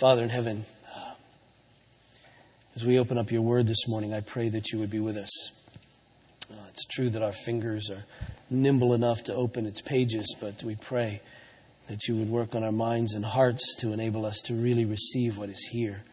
[0.00, 0.64] Father in heaven,
[0.96, 1.14] uh,
[2.74, 5.16] as we open up your word this morning, I pray that you would be with
[5.16, 5.50] us.
[6.50, 8.04] Uh, it's true that our fingers are
[8.48, 11.20] nimble enough to open its pages, but we pray
[11.88, 15.36] that you would work on our minds and hearts to enable us to really receive
[15.36, 16.04] what is here.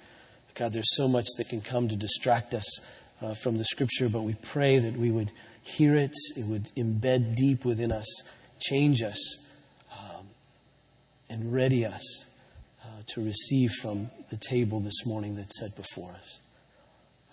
[0.56, 2.80] God, there's so much that can come to distract us
[3.22, 7.36] uh, from the scripture, but we pray that we would hear it, it would embed
[7.36, 8.24] deep within us,
[8.60, 9.48] change us,
[9.98, 10.26] um,
[11.30, 12.26] and ready us
[12.84, 16.42] uh, to receive from the table this morning that's set before us.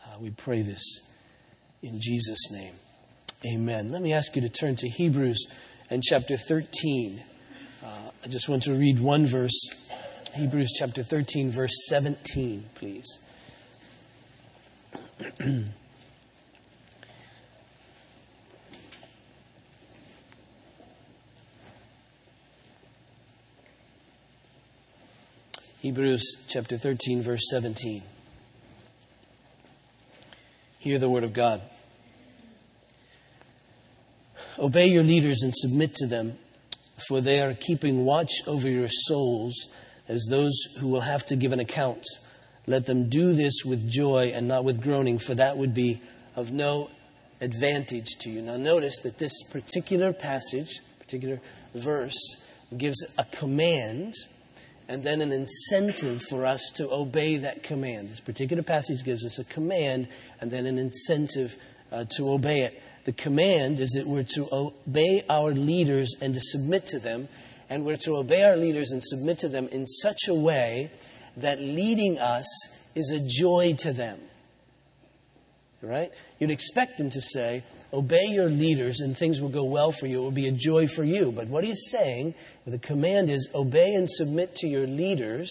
[0.04, 0.84] Uh, we pray this
[1.82, 2.74] in Jesus' name.
[3.52, 3.92] Amen.
[3.92, 5.46] Let me ask you to turn to Hebrews
[5.90, 7.22] and chapter 13.
[7.84, 9.68] Uh, I just want to read one verse,
[10.34, 13.18] Hebrews chapter 13, verse 17, please.
[25.86, 28.02] Hebrews chapter 13, verse 17.
[30.80, 31.62] Hear the word of God.
[34.58, 36.38] Obey your leaders and submit to them,
[37.06, 39.68] for they are keeping watch over your souls
[40.08, 42.04] as those who will have to give an account.
[42.66, 46.00] Let them do this with joy and not with groaning, for that would be
[46.34, 46.90] of no
[47.40, 48.42] advantage to you.
[48.42, 51.40] Now, notice that this particular passage, particular
[51.76, 52.18] verse,
[52.76, 54.14] gives a command
[54.88, 58.08] and then an incentive for us to obey that command.
[58.08, 60.08] This particular passage gives us a command
[60.40, 61.56] and then an incentive
[61.90, 62.82] uh, to obey it.
[63.04, 67.28] The command is that we're to obey our leaders and to submit to them,
[67.70, 70.90] and we're to obey our leaders and submit to them in such a way
[71.36, 72.46] that leading us
[72.94, 74.18] is a joy to them.
[75.82, 76.10] Right?
[76.40, 80.20] You'd expect them to say, Obey your leaders and things will go well for you.
[80.20, 81.32] It will be a joy for you.
[81.32, 82.34] But what he's saying,
[82.66, 85.50] the command is obey and submit to your leaders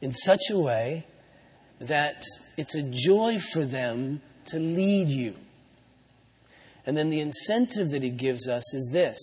[0.00, 1.06] in such a way
[1.80, 2.22] that
[2.56, 5.34] it's a joy for them to lead you.
[6.86, 9.18] And then the incentive that he gives us is this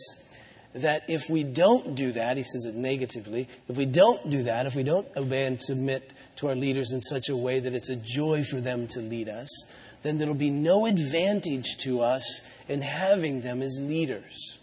[0.75, 4.65] that if we don't do that, he says it negatively, if we don't do that,
[4.65, 7.89] if we don't obey and submit to our leaders in such a way that it's
[7.89, 9.47] a joy for them to lead us,
[10.05, 14.57] then there'll be no advantage to us in having them as leaders.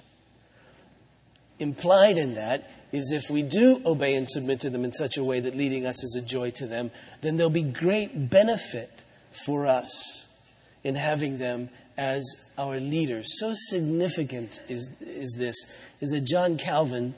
[1.58, 5.25] Implied in that is if we do obey and submit to them in such a
[5.25, 6.91] way that leading us is a joy to them,
[7.22, 10.28] then there'll be great benefit for us
[10.84, 12.24] in having them as
[12.56, 13.38] our leaders.
[13.38, 15.56] So significant is, is this,
[16.00, 17.14] is that John Calvin,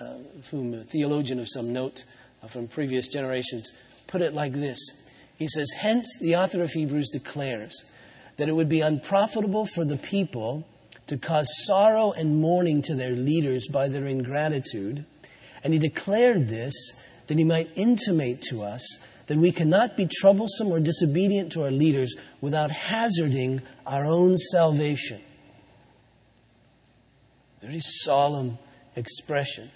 [0.00, 0.18] uh,
[0.50, 2.04] whom a theologian of some note
[2.42, 3.70] uh, from previous generations,
[4.06, 4.78] put it like this
[5.42, 7.84] he says, Hence, the author of Hebrews declares
[8.36, 10.66] that it would be unprofitable for the people
[11.08, 15.04] to cause sorrow and mourning to their leaders by their ingratitude.
[15.64, 16.74] And he declared this
[17.26, 21.70] that he might intimate to us that we cannot be troublesome or disobedient to our
[21.70, 25.20] leaders without hazarding our own salvation.
[27.60, 28.58] Very solemn
[28.94, 29.70] expression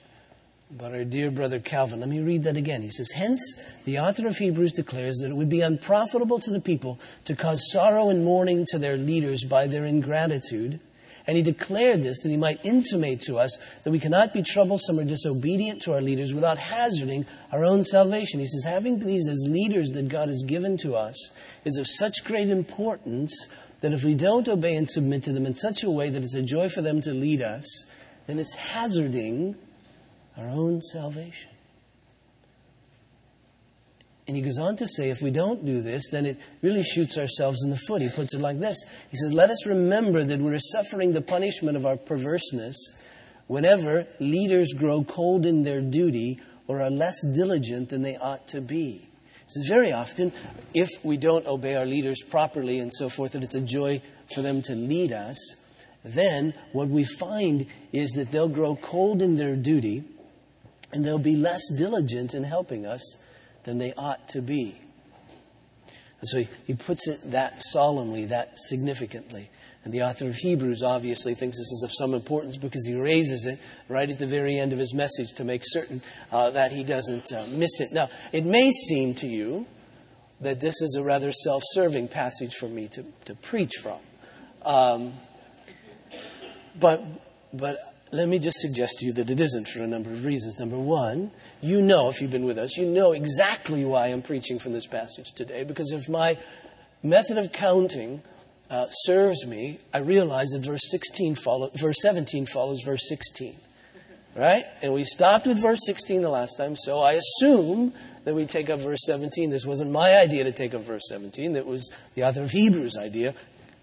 [0.78, 2.00] but our dear brother Calvin.
[2.00, 2.82] Let me read that again.
[2.82, 3.40] He says, Hence,
[3.84, 7.70] the author of Hebrews declares that it would be unprofitable to the people to cause
[7.70, 10.80] sorrow and mourning to their leaders by their ingratitude.
[11.26, 14.98] And he declared this that he might intimate to us that we cannot be troublesome
[14.98, 18.38] or disobedient to our leaders without hazarding our own salvation.
[18.38, 21.32] He says, having these as leaders that God has given to us
[21.64, 23.48] is of such great importance
[23.80, 26.34] that if we don't obey and submit to them in such a way that it's
[26.34, 27.86] a joy for them to lead us,
[28.26, 29.56] then it's hazarding
[30.36, 31.50] our own salvation.
[34.28, 37.16] And he goes on to say, if we don't do this, then it really shoots
[37.16, 38.02] ourselves in the foot.
[38.02, 38.76] He puts it like this
[39.10, 42.76] He says, Let us remember that we're suffering the punishment of our perverseness
[43.46, 48.60] whenever leaders grow cold in their duty or are less diligent than they ought to
[48.60, 49.08] be.
[49.46, 50.32] He says, very often,
[50.74, 54.02] if we don't obey our leaders properly and so forth, that it's a joy
[54.34, 55.38] for them to lead us,
[56.04, 60.02] then what we find is that they'll grow cold in their duty
[60.92, 63.16] and they'll be less diligent in helping us
[63.64, 64.80] than they ought to be.
[66.20, 69.50] And so he, he puts it that solemnly, that significantly.
[69.84, 73.46] And the author of Hebrews obviously thinks this is of some importance because he raises
[73.46, 76.02] it right at the very end of his message to make certain
[76.32, 77.90] uh, that he doesn't uh, miss it.
[77.92, 79.66] Now, it may seem to you
[80.40, 84.00] that this is a rather self serving passage for me to, to preach from.
[84.64, 85.12] Um,
[86.78, 87.02] but,
[87.52, 87.76] but
[88.12, 90.60] let me just suggest to you that it isn't for a number of reasons.
[90.60, 91.30] Number one,
[91.60, 94.86] you know, if you've been with us, you know exactly why I'm preaching from this
[94.86, 96.38] passage today, because if my
[97.02, 98.22] method of counting
[98.70, 103.54] uh, serves me, I realize that verse 16 follow, verse 17 follows verse 16.
[104.34, 104.64] Right?
[104.82, 107.94] And we stopped with verse 16 the last time, so I assume
[108.24, 109.50] that we take up verse 17.
[109.50, 111.54] This wasn't my idea to take up verse 17.
[111.54, 113.34] That was the author of Hebrews' idea.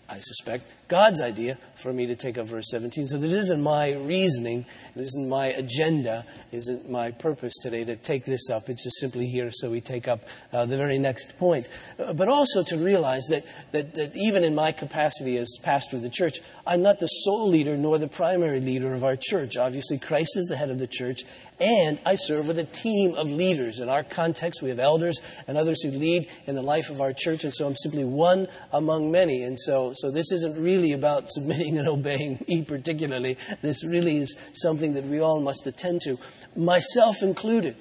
[0.10, 3.08] I suspect, God's idea for me to take up verse 17.
[3.08, 4.66] So this isn't my reasoning,
[4.96, 8.64] it isn't my agenda, isn't my purpose today to take this up.
[8.68, 10.22] It's just simply here so we take up
[10.52, 11.70] uh, the very next point.
[11.98, 16.04] Uh, but also to realize that, that, that even in my capacity as pastor of
[16.04, 19.56] the church, I'm not the sole leader nor the primary leader of our church.
[19.58, 21.22] Obviously, Christ is the head of the church,
[21.60, 23.80] and I serve with a team of leaders.
[23.80, 27.14] In our context, we have elders and others who lead in the life of our
[27.14, 29.44] church, and so I'm simply one among many.
[29.44, 33.38] And so, so this isn't really about submitting and obeying me particularly.
[33.62, 36.18] This really is something that we all must attend to,
[36.56, 37.76] myself included.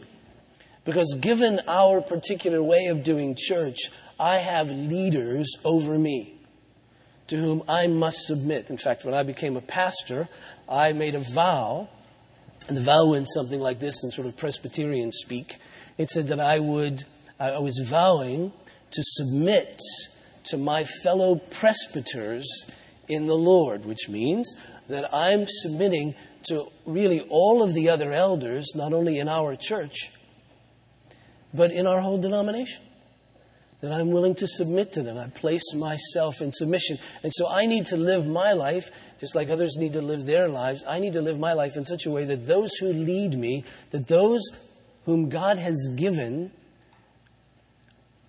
[0.84, 6.34] Because given our particular way of doing church, I have leaders over me
[7.28, 8.68] to whom I must submit.
[8.68, 10.28] In fact, when I became a pastor,
[10.68, 11.88] I made a vow
[12.68, 15.56] the vow went something like this in sort of Presbyterian speak.
[15.98, 17.04] It said that I would,
[17.38, 18.52] I was vowing
[18.90, 19.80] to submit
[20.44, 22.70] to my fellow presbyters
[23.08, 24.54] in the Lord, which means
[24.88, 26.14] that I'm submitting
[26.48, 30.10] to really all of the other elders, not only in our church,
[31.54, 32.82] but in our whole denomination.
[33.80, 35.18] That I'm willing to submit to them.
[35.18, 36.98] I place myself in submission.
[37.22, 38.90] And so I need to live my life
[39.22, 41.84] just like others need to live their lives, I need to live my life in
[41.84, 44.42] such a way that those who lead me, that those
[45.04, 46.50] whom God has given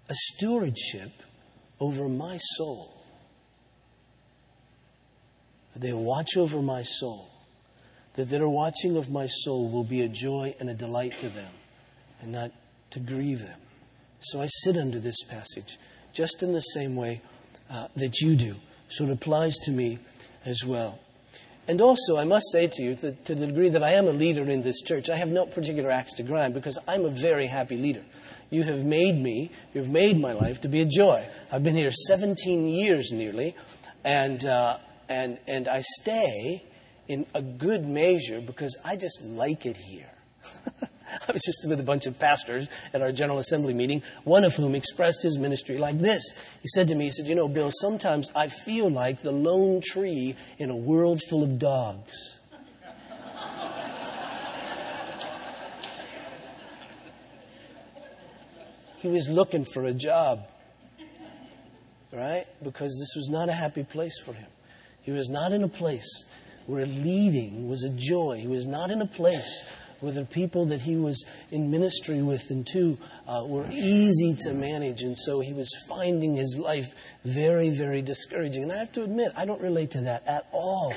[0.07, 1.09] a stewardship
[1.79, 3.03] over my soul,
[5.75, 7.31] they watch over my soul,
[8.13, 11.53] that their watching of my soul will be a joy and a delight to them
[12.21, 12.51] and not
[12.91, 13.59] to grieve them.
[14.19, 15.79] So I sit under this passage
[16.13, 17.23] just in the same way
[17.71, 18.57] uh, that you do.
[18.89, 19.97] So it applies to me
[20.45, 20.99] as well.
[21.67, 24.11] And also, I must say to you, that to the degree that I am a
[24.11, 27.47] leader in this church, I have no particular axe to grind because I'm a very
[27.47, 28.03] happy leader.
[28.49, 31.25] You have made me, you've made my life to be a joy.
[31.51, 33.55] I've been here 17 years nearly,
[34.03, 36.63] and, uh, and, and I stay
[37.07, 40.11] in a good measure because I just like it here.
[41.27, 44.55] I was just with a bunch of pastors at our General Assembly meeting, one of
[44.55, 46.23] whom expressed his ministry like this.
[46.61, 49.81] He said to me, he said, You know, Bill, sometimes I feel like the lone
[49.83, 52.39] tree in a world full of dogs.
[58.97, 60.49] he was looking for a job,
[62.11, 62.45] right?
[62.61, 64.49] Because this was not a happy place for him.
[65.01, 66.25] He was not in a place
[66.65, 68.37] where leading was a joy.
[68.39, 69.63] He was not in a place
[70.03, 72.97] with the people that he was in ministry with, and two
[73.27, 75.01] uh, were easy to manage.
[75.01, 78.63] And so he was finding his life very, very discouraging.
[78.63, 80.93] And I have to admit, I don't relate to that at all.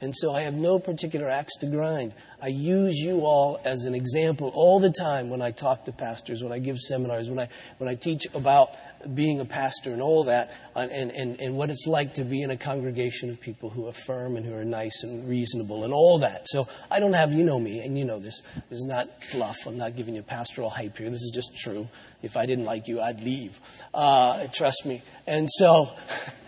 [0.00, 2.12] And so I have no particular axe to grind.
[2.40, 6.42] I use you all as an example all the time when I talk to pastors,
[6.42, 7.48] when I give seminars, when I,
[7.78, 8.68] when I teach about
[9.14, 12.50] being a pastor and all that, and, and, and what it's like to be in
[12.50, 16.46] a congregation of people who affirm and who are nice and reasonable and all that.
[16.48, 18.40] So I don't have, you know me, and you know this.
[18.68, 19.66] This is not fluff.
[19.66, 21.10] I'm not giving you pastoral hype here.
[21.10, 21.88] This is just true.
[22.22, 23.60] If I didn't like you, I'd leave.
[23.94, 25.02] Uh, trust me.
[25.26, 25.90] And so.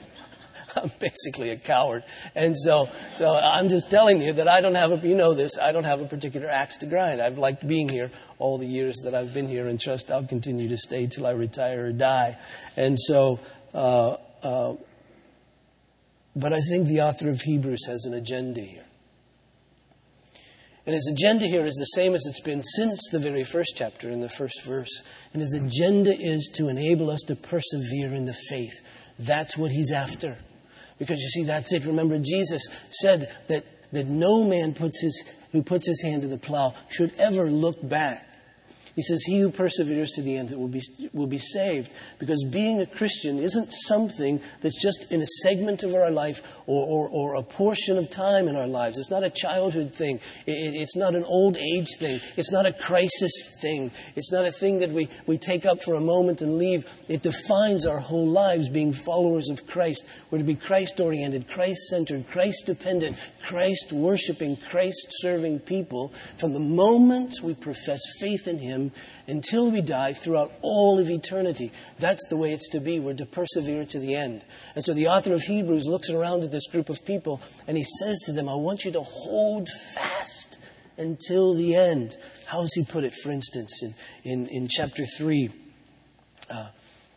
[0.82, 2.04] I'm basically a coward.
[2.34, 5.58] And so, so I'm just telling you that I don't have a, you know this,
[5.58, 7.20] I don't have a particular axe to grind.
[7.20, 10.68] I've liked being here all the years that I've been here and trust I'll continue
[10.68, 12.36] to stay till I retire or die.
[12.76, 13.40] And so,
[13.74, 14.74] uh, uh,
[16.36, 18.84] but I think the author of Hebrews has an agenda here.
[20.88, 24.08] And his agenda here is the same as it's been since the very first chapter
[24.08, 25.02] in the first verse.
[25.34, 28.80] And his agenda is to enable us to persevere in the faith.
[29.18, 30.38] That's what he's after.
[30.98, 31.84] Because you see, that's it.
[31.84, 36.38] Remember, Jesus said that, that no man puts his, who puts his hand to the
[36.38, 38.27] plow should ever look back.
[38.98, 41.88] He says, He who perseveres to the end will be, will be saved.
[42.18, 46.84] Because being a Christian isn't something that's just in a segment of our life or,
[46.84, 48.98] or, or a portion of time in our lives.
[48.98, 50.16] It's not a childhood thing.
[50.46, 52.18] It, it, it's not an old age thing.
[52.36, 53.92] It's not a crisis thing.
[54.16, 56.84] It's not a thing that we, we take up for a moment and leave.
[57.06, 60.04] It defines our whole lives being followers of Christ.
[60.32, 66.52] We're to be Christ oriented, Christ centered, Christ dependent, Christ worshiping, Christ serving people from
[66.52, 68.87] the moment we profess faith in Him
[69.26, 71.72] until we die throughout all of eternity.
[71.98, 72.98] That's the way it's to be.
[72.98, 74.44] We're to persevere to the end.
[74.74, 77.84] And so the author of Hebrews looks around at this group of people and he
[77.84, 80.58] says to them, I want you to hold fast
[80.96, 82.16] until the end.
[82.46, 85.50] How does he put it, for instance, in, in, in chapter 3?
[86.50, 86.68] Uh,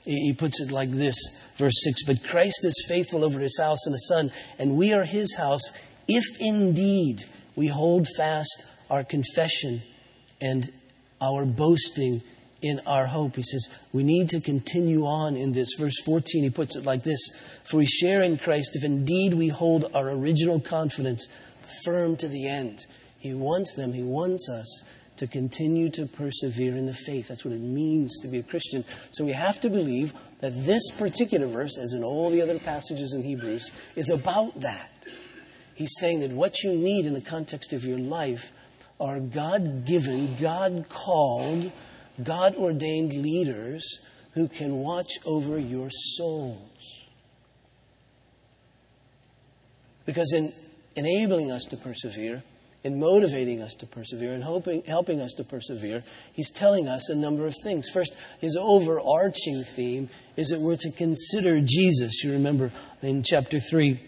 [0.06, 1.16] he puts it like this,
[1.58, 5.04] verse 6 But Christ is faithful over his house and the Son, and we are
[5.04, 5.62] his house,
[6.08, 7.24] if indeed
[7.56, 9.82] we hold fast our confession
[10.42, 10.72] and
[11.22, 12.22] our boasting
[12.62, 13.36] in our hope.
[13.36, 15.74] He says we need to continue on in this.
[15.78, 17.20] Verse 14, he puts it like this
[17.64, 21.28] For we share in Christ if indeed we hold our original confidence
[21.84, 22.86] firm to the end.
[23.20, 24.84] He wants them, he wants us
[25.18, 27.28] to continue to persevere in the faith.
[27.28, 28.84] That's what it means to be a Christian.
[29.12, 33.14] So we have to believe that this particular verse, as in all the other passages
[33.14, 34.90] in Hebrews, is about that.
[35.76, 38.52] He's saying that what you need in the context of your life
[39.02, 41.72] are God given, God called,
[42.24, 44.00] God ordained leaders
[44.34, 47.06] who can watch over your souls.
[50.06, 50.54] Because in
[50.96, 52.44] enabling us to persevere,
[52.84, 56.04] in motivating us to persevere, and hoping, helping us to persevere,
[56.34, 57.90] he's telling us a number of things.
[57.90, 62.24] First, his overarching theme is that we're to consider Jesus.
[62.24, 64.00] You remember in chapter 3,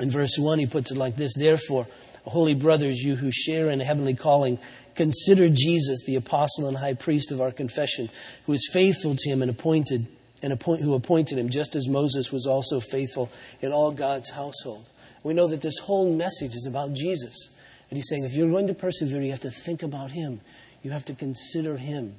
[0.00, 1.86] in verse 1, he puts it like this Therefore,
[2.24, 4.58] holy brothers, you who share in a heavenly calling,
[4.94, 8.08] consider Jesus, the apostle and high priest of our confession,
[8.46, 10.06] who is faithful to him and appointed,
[10.42, 14.86] and appoint, who appointed him, just as Moses was also faithful in all God's household.
[15.22, 17.56] We know that this whole message is about Jesus.
[17.90, 20.40] And he's saying if you're going to persevere, you have to think about him.
[20.82, 22.16] You have to consider him.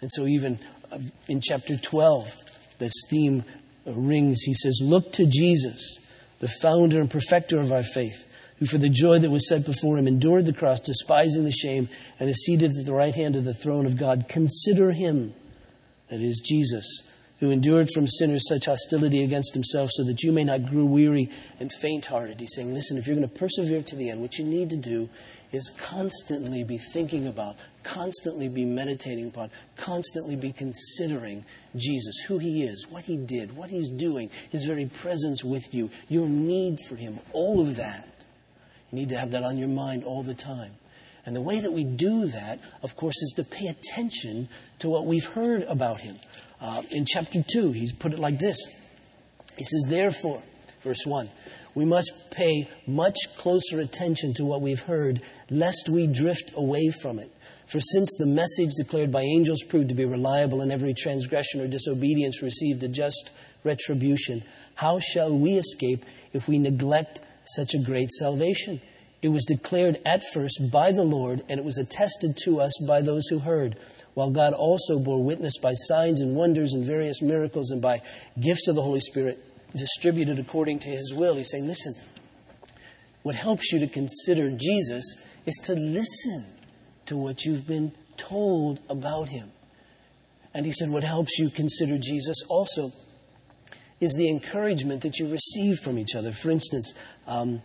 [0.00, 0.58] And so, even
[0.92, 0.98] uh,
[1.28, 3.44] in chapter 12, this theme
[3.86, 4.42] rings.
[4.42, 5.98] He says, Look to Jesus,
[6.40, 8.28] the founder and perfecter of our faith,
[8.62, 11.88] who for the joy that was set before him endured the cross, despising the shame,
[12.20, 14.28] and is seated at the right hand of the throne of God.
[14.28, 15.34] Consider him,
[16.08, 17.02] that is Jesus
[17.42, 21.28] who endured from sinners such hostility against himself, so that you may not grow weary
[21.58, 22.38] and faint hearted.
[22.38, 24.76] He's saying, listen, if you're going to persevere to the end, what you need to
[24.76, 25.10] do
[25.50, 32.62] is constantly be thinking about, constantly be meditating upon, constantly be considering Jesus, who he
[32.62, 36.94] is, what he did, what he's doing, his very presence with you, your need for
[36.94, 38.08] him, all of that.
[38.92, 40.72] You need to have that on your mind all the time.
[41.24, 44.48] And the way that we do that, of course, is to pay attention
[44.80, 46.16] to what we've heard about him.
[46.60, 48.58] Uh, in chapter 2, he's put it like this
[49.56, 50.42] He says, Therefore,
[50.82, 51.28] verse 1,
[51.74, 57.18] we must pay much closer attention to what we've heard, lest we drift away from
[57.18, 57.30] it.
[57.66, 61.68] For since the message declared by angels proved to be reliable, and every transgression or
[61.68, 63.30] disobedience received a just
[63.64, 64.42] retribution,
[64.74, 67.20] how shall we escape if we neglect
[67.54, 68.80] such a great salvation?
[69.22, 73.02] It was declared at first by the Lord, and it was attested to us by
[73.02, 73.76] those who heard
[74.14, 78.00] while God also bore witness by signs and wonders and various miracles and by
[78.38, 79.38] gifts of the Holy Spirit
[79.74, 81.36] distributed according to his will.
[81.36, 81.94] He's saying, listen,
[83.22, 85.14] what helps you to consider Jesus
[85.46, 86.44] is to listen
[87.06, 89.50] to what you've been told about him.
[90.54, 92.92] And he said, what helps you consider Jesus also
[94.02, 96.32] is the encouragement that you receive from each other.
[96.32, 96.92] For instance,
[97.26, 97.62] um,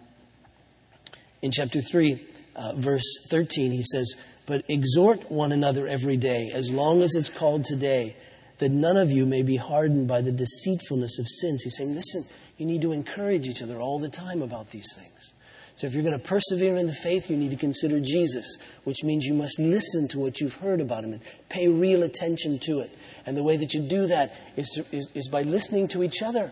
[1.41, 2.19] in chapter 3,
[2.55, 4.15] uh, verse 13, he says,
[4.45, 8.15] but exhort one another every day, as long as it's called today,
[8.59, 11.63] that none of you may be hardened by the deceitfulness of sins.
[11.63, 12.23] He's saying, listen,
[12.57, 15.33] you need to encourage each other all the time about these things.
[15.77, 19.03] So if you're going to persevere in the faith, you need to consider Jesus, which
[19.03, 22.79] means you must listen to what you've heard about him and pay real attention to
[22.79, 22.97] it.
[23.27, 26.23] And the way that you do that is, to, is, is by listening to each
[26.23, 26.51] other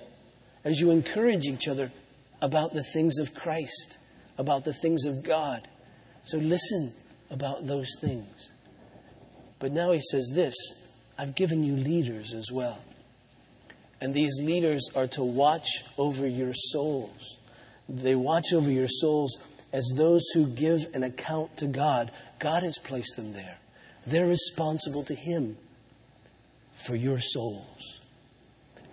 [0.64, 1.92] as you encourage each other
[2.40, 3.98] about the things of Christ,
[4.38, 5.68] about the things of God.
[6.22, 6.94] So listen
[7.32, 8.52] about those things.
[9.58, 10.56] But now he says this
[11.18, 12.80] I've given you leaders as well.
[14.00, 15.68] And these leaders are to watch
[15.98, 17.40] over your souls.
[17.88, 19.40] They watch over your souls
[19.72, 22.12] as those who give an account to God.
[22.40, 23.60] God has placed them there.
[24.08, 25.58] They're responsible to Him
[26.72, 28.00] for your souls.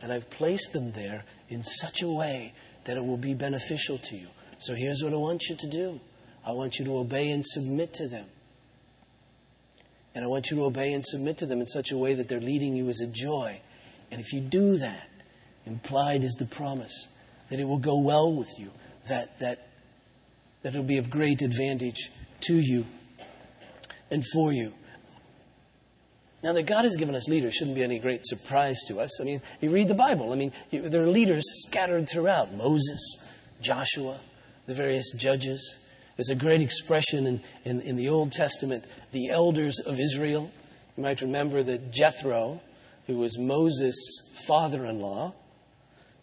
[0.00, 2.52] And I've placed them there in such a way
[2.84, 4.28] that it will be beneficial to you.
[4.58, 6.00] So here's what I want you to do
[6.44, 8.26] I want you to obey and submit to them.
[10.14, 12.28] And I want you to obey and submit to them in such a way that
[12.28, 13.60] they're leading you as a joy.
[14.10, 15.08] And if you do that,
[15.64, 17.08] implied is the promise
[17.48, 18.70] that it will go well with you,
[19.08, 19.68] that, that,
[20.62, 22.10] that it'll be of great advantage
[22.42, 22.86] to you
[24.10, 24.74] and for you.
[26.42, 29.20] Now, that God has given us leaders shouldn't be any great surprise to us.
[29.20, 30.32] I mean, you read the Bible.
[30.32, 33.00] I mean, you, there are leaders scattered throughout Moses,
[33.60, 34.18] Joshua,
[34.66, 35.78] the various judges.
[36.16, 40.50] There's a great expression in, in, in the Old Testament, the elders of Israel.
[40.96, 42.60] You might remember that Jethro,
[43.06, 45.34] who was Moses' father in law,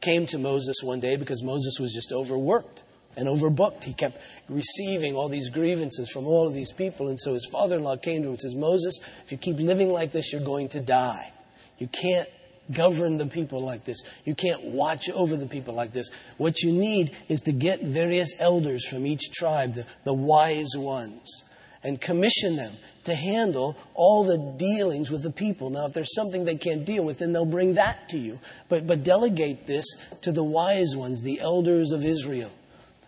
[0.02, 2.84] came to Moses one day because Moses was just overworked
[3.18, 3.84] and overbooked.
[3.84, 7.10] He kept receiving all these grievances from all of these people.
[7.10, 9.58] And so his father in law came to him and says, Moses, if you keep
[9.58, 11.32] living like this, you're going to die.
[11.78, 12.30] You can't
[12.72, 14.04] govern the people like this.
[14.26, 16.10] You can't watch over the people like this.
[16.38, 21.44] What you need is to get various elders from each tribe, the, the wise ones,
[21.84, 22.74] and commission them
[23.10, 25.70] to handle all the dealings with the people.
[25.70, 28.40] Now, if there's something they can't deal with, then they'll bring that to you.
[28.70, 29.86] But, but delegate this
[30.22, 32.52] to the wise ones, the elders of Israel.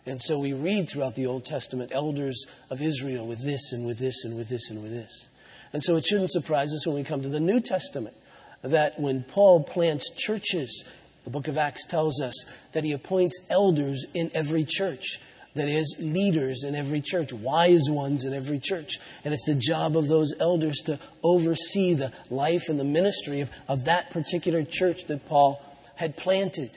[0.05, 3.99] And so we read throughout the Old Testament elders of Israel with this and with
[3.99, 5.29] this and with this and with this.
[5.73, 8.15] And so it shouldn't surprise us when we come to the New Testament
[8.63, 10.85] that when Paul plants churches,
[11.23, 12.33] the book of Acts tells us
[12.73, 15.19] that he appoints elders in every church.
[15.53, 18.99] That is, leaders in every church, wise ones in every church.
[19.25, 23.51] And it's the job of those elders to oversee the life and the ministry of,
[23.67, 25.61] of that particular church that Paul
[25.95, 26.71] had planted.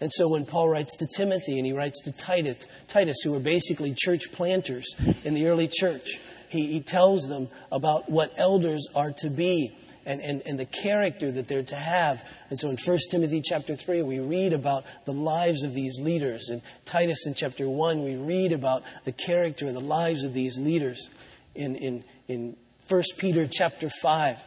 [0.00, 3.40] And so when Paul writes to Timothy and he writes to Titus, Titus, who were
[3.40, 9.12] basically church planters in the early church, he, he tells them about what elders are
[9.18, 9.72] to be
[10.10, 12.26] and, and, and the character that they're to have.
[12.48, 16.50] And so in 1 Timothy chapter 3, we read about the lives of these leaders.
[16.50, 20.58] In Titus in chapter 1, we read about the character and the lives of these
[20.58, 21.08] leaders.
[21.54, 22.56] In, in, in
[22.88, 24.44] 1 Peter chapter 5,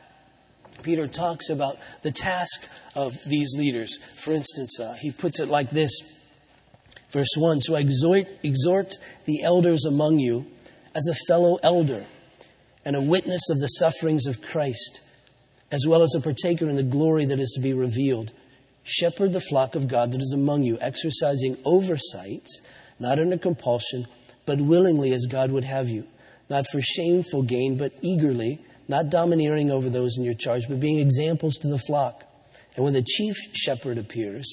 [0.82, 3.98] Peter talks about the task of these leaders.
[3.98, 5.92] For instance, uh, he puts it like this
[7.14, 10.48] Verse 1 So I exhort, exhort the elders among you
[10.96, 12.06] as a fellow elder
[12.84, 15.02] and a witness of the sufferings of Christ
[15.74, 18.32] as well as a partaker in the glory that is to be revealed.
[18.84, 22.48] Shepherd the flock of God that is among you, exercising oversight,
[23.00, 24.06] not under compulsion,
[24.46, 26.06] but willingly as God would have you,
[26.48, 31.00] not for shameful gain, but eagerly, not domineering over those in your charge, but being
[31.00, 32.24] examples to the flock.
[32.76, 34.46] And when the chief shepherd appears,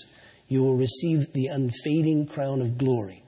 [0.49, 3.23] you will receive the unfading crown of glory.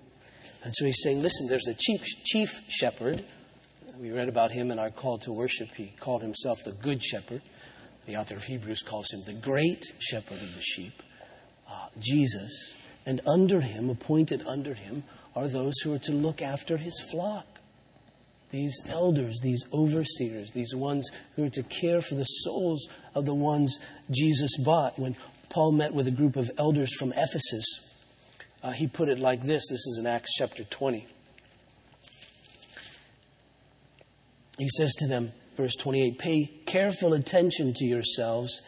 [0.65, 3.23] And so he's saying, listen, there's a chief, chief shepherd.
[4.01, 5.69] We read about him in our call to worship.
[5.75, 7.43] He called himself the good shepherd.
[8.07, 11.03] The author of Hebrews calls him the great shepherd of the sheep,
[11.69, 12.77] uh, Jesus.
[13.07, 15.05] And under him, appointed under him,
[15.35, 17.47] are those who are to look after his flock.
[18.51, 23.35] These elders, these overseers, these ones who are to care for the souls of the
[23.35, 23.79] ones
[24.11, 24.99] Jesus bought.
[24.99, 25.17] When
[25.49, 27.65] Paul met with a group of elders from Ephesus,
[28.63, 31.07] uh, he put it like this this is in Acts chapter 20.
[34.59, 38.63] He says to them, verse 28 Pay careful attention to yourselves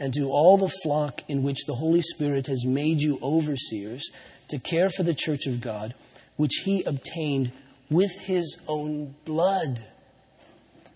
[0.00, 4.10] and to all the flock in which the Holy Spirit has made you overseers
[4.48, 5.94] to care for the church of God,
[6.36, 7.52] which he obtained
[7.90, 9.78] with his own blood.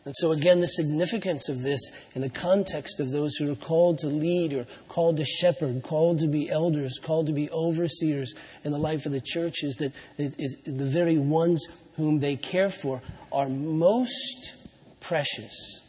[0.05, 1.81] And so, again, the significance of this
[2.15, 6.19] in the context of those who are called to lead or called to shepherd, called
[6.21, 9.93] to be elders, called to be overseers in the life of the church is that
[10.17, 11.65] the very ones
[11.97, 13.01] whom they care for
[13.31, 14.57] are most
[15.03, 15.83] precious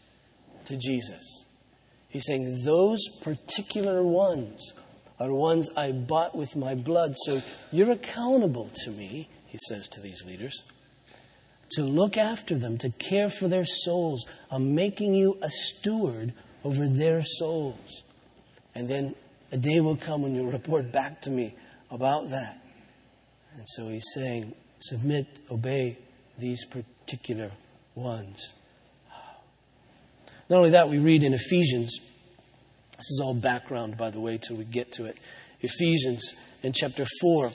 [0.66, 1.46] to Jesus.
[2.10, 4.74] He's saying, Those particular ones
[5.20, 7.16] are ones I bought with my blood.
[7.26, 10.64] So you're accountable to me, he says to these leaders,
[11.72, 14.26] to look after them, to care for their souls.
[14.52, 18.04] I'm making you a steward over their souls.
[18.76, 19.16] And then
[19.52, 21.56] a day will come when you'll report back to me
[21.90, 22.60] about that.
[23.56, 25.98] And so he's saying, submit, obey
[26.38, 27.52] these particular
[27.96, 28.54] ones.
[30.54, 32.00] Not only that, we read in Ephesians,
[32.96, 35.18] this is all background, by the way, till we get to it.
[35.62, 37.52] Ephesians in chapter 4,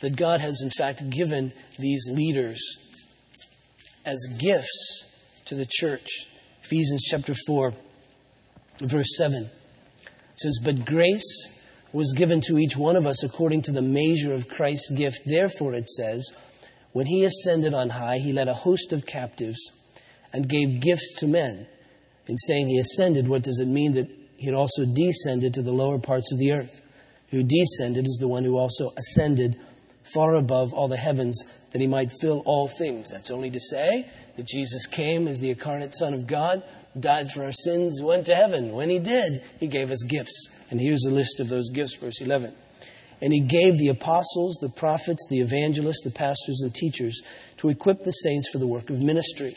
[0.00, 2.60] that God has in fact given these leaders
[4.04, 6.26] as gifts to the church.
[6.64, 7.72] Ephesians chapter 4,
[8.80, 9.48] verse 7
[10.34, 14.48] says, But grace was given to each one of us according to the measure of
[14.48, 15.20] Christ's gift.
[15.26, 16.28] Therefore, it says,
[16.90, 19.78] When he ascended on high, he led a host of captives
[20.32, 21.66] and gave gifts to men.
[22.26, 25.72] In saying he ascended, what does it mean that he had also descended to the
[25.72, 26.82] lower parts of the earth?
[27.30, 29.58] Who descended is the one who also ascended
[30.02, 33.10] far above all the heavens that he might fill all things.
[33.10, 36.62] That's only to say that Jesus came as the incarnate Son of God,
[36.98, 38.72] died for our sins, went to heaven.
[38.72, 40.48] When he did, he gave us gifts.
[40.70, 42.52] And here's a list of those gifts, verse 11.
[43.20, 47.22] And he gave the apostles, the prophets, the evangelists, the pastors, and teachers
[47.58, 49.56] to equip the saints for the work of ministry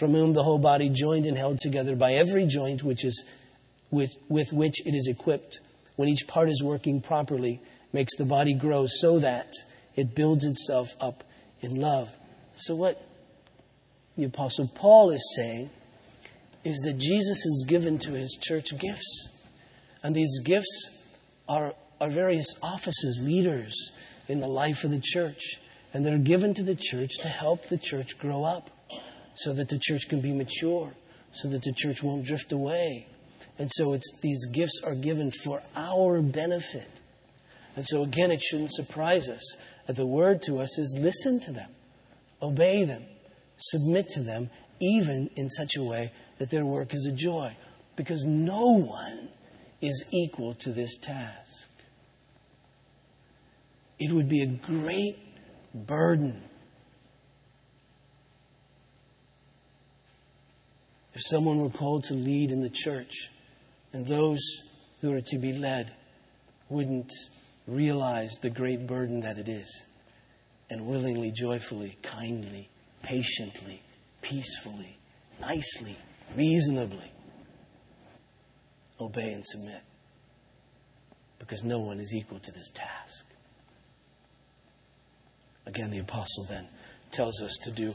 [0.00, 3.22] from whom the whole body joined and held together by every joint which is
[3.90, 5.60] with, with which it is equipped,
[5.96, 7.60] when each part is working properly,
[7.92, 9.52] makes the body grow so that
[9.96, 11.22] it builds itself up
[11.60, 12.08] in love.
[12.56, 13.06] So, what
[14.16, 15.68] the Apostle Paul is saying
[16.64, 19.28] is that Jesus has given to his church gifts.
[20.02, 23.74] And these gifts are, are various offices, leaders
[24.28, 25.58] in the life of the church.
[25.92, 28.70] And they're given to the church to help the church grow up
[29.40, 30.92] so that the church can be mature,
[31.32, 33.06] so that the church won't drift away.
[33.58, 36.90] And so it's, these gifts are given for our benefit.
[37.74, 41.52] And so again, it shouldn't surprise us that the word to us is listen to
[41.52, 41.70] them,
[42.42, 43.04] obey them,
[43.56, 44.50] submit to them,
[44.80, 47.54] even in such a way that their work is a joy.
[47.96, 49.30] Because no one
[49.80, 51.66] is equal to this task.
[53.98, 55.16] It would be a great
[55.74, 56.42] burden
[61.14, 63.30] if someone were called to lead in the church
[63.92, 64.40] and those
[65.00, 65.92] who are to be led
[66.68, 67.12] wouldn't
[67.66, 69.86] realize the great burden that it is
[70.70, 72.68] and willingly, joyfully, kindly,
[73.02, 73.82] patiently,
[74.22, 74.96] peacefully,
[75.40, 75.96] nicely,
[76.36, 77.10] reasonably
[79.00, 79.82] obey and submit.
[81.38, 83.26] Because no one is equal to this task.
[85.66, 86.68] Again, the apostle then
[87.10, 87.94] tells us to do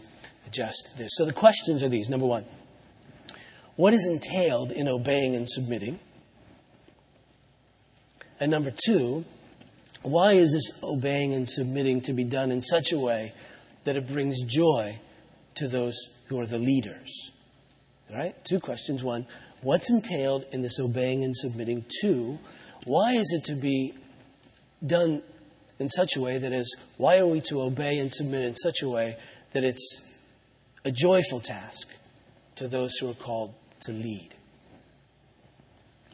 [0.51, 1.09] just this.
[1.13, 2.09] So the questions are these.
[2.09, 2.45] Number one,
[3.75, 5.99] what is entailed in obeying and submitting?
[8.39, 9.25] And number two,
[10.01, 13.33] why is this obeying and submitting to be done in such a way
[13.85, 14.99] that it brings joy
[15.55, 15.95] to those
[16.27, 17.31] who are the leaders?
[18.09, 18.33] All right?
[18.45, 19.03] Two questions.
[19.03, 19.25] One,
[19.61, 21.85] what's entailed in this obeying and submitting?
[22.01, 22.39] Two,
[22.85, 23.93] why is it to be
[24.85, 25.23] done
[25.79, 28.81] in such a way that is, why are we to obey and submit in such
[28.81, 29.17] a way
[29.53, 30.09] that it's
[30.85, 31.95] a joyful task
[32.55, 33.53] to those who are called
[33.85, 34.35] to lead?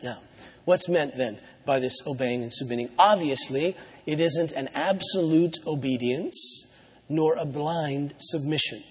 [0.04, 0.20] Now,
[0.66, 2.90] what's meant then by this obeying and submitting?
[2.98, 6.66] Obviously, it isn't an absolute obedience
[7.08, 8.82] nor a blind submission.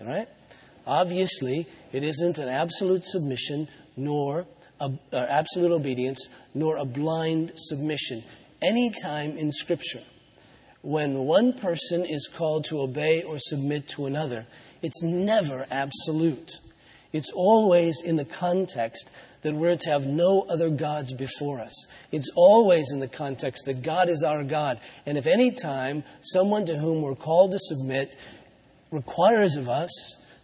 [0.00, 0.28] All right?
[0.86, 4.46] Obviously, it isn't an absolute submission nor
[4.80, 8.22] a, uh, absolute obedience nor a blind submission.
[8.62, 10.02] Anytime in Scripture,
[10.82, 14.46] when one person is called to obey or submit to another,
[14.82, 16.58] it's never absolute.
[17.12, 19.10] It's always in the context
[19.42, 21.86] that we're to have no other gods before us.
[22.10, 24.80] It's always in the context that God is our God.
[25.04, 28.16] And if any time someone to whom we're called to submit
[28.90, 29.90] requires of us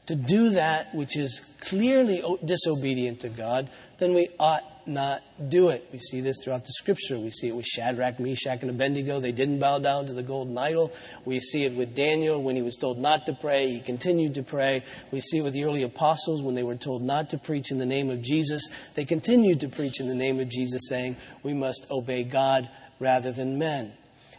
[0.06, 5.86] to do that which is clearly disobedient to God, then we ought not do it.
[5.92, 7.18] We see this throughout the scripture.
[7.18, 9.20] We see it with Shadrach, Meshach, and Abednego.
[9.20, 10.92] They didn't bow down to the golden idol.
[11.24, 13.68] We see it with Daniel when he was told not to pray.
[13.68, 14.82] He continued to pray.
[15.10, 17.78] We see it with the early apostles when they were told not to preach in
[17.78, 18.68] the name of Jesus.
[18.94, 23.30] They continued to preach in the name of Jesus, saying, We must obey God rather
[23.30, 23.92] than men.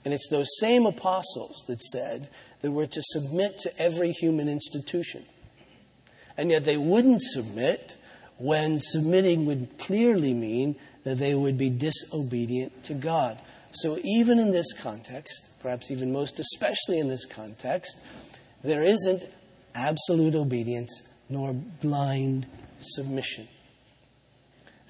[0.03, 2.29] And it's those same apostles that said
[2.61, 5.25] that we're to submit to every human institution
[6.39, 7.97] and yet they wouldn't submit
[8.39, 13.37] when submitting would clearly mean that they would be disobedient to God.
[13.71, 17.99] So, even in this context, perhaps even most especially in this context,
[18.63, 19.23] there isn't
[19.75, 22.47] absolute obedience nor blind
[22.79, 23.47] submission.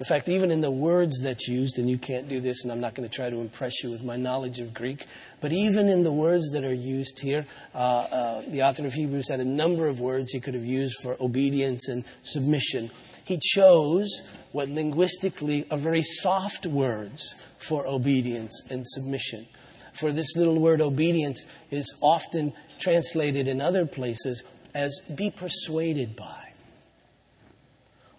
[0.00, 2.80] In fact, even in the words that's used, and you can't do this, and I'm
[2.80, 5.04] not going to try to impress you with my knowledge of Greek,
[5.42, 9.28] but even in the words that are used here, uh, uh, the author of Hebrews
[9.28, 12.90] had a number of words he could have used for obedience and submission.
[13.30, 14.08] He chose
[14.52, 19.46] what linguistically are very soft words for obedience and submission.
[19.92, 24.42] For this little word obedience is often translated in other places
[24.74, 26.54] as be persuaded by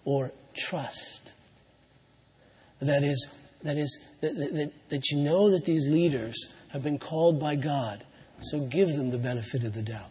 [0.04, 1.22] or trust
[2.82, 3.28] that is,
[3.62, 8.02] that, is that, that, that you know that these leaders have been called by God,
[8.40, 10.10] so give them the benefit of the doubt.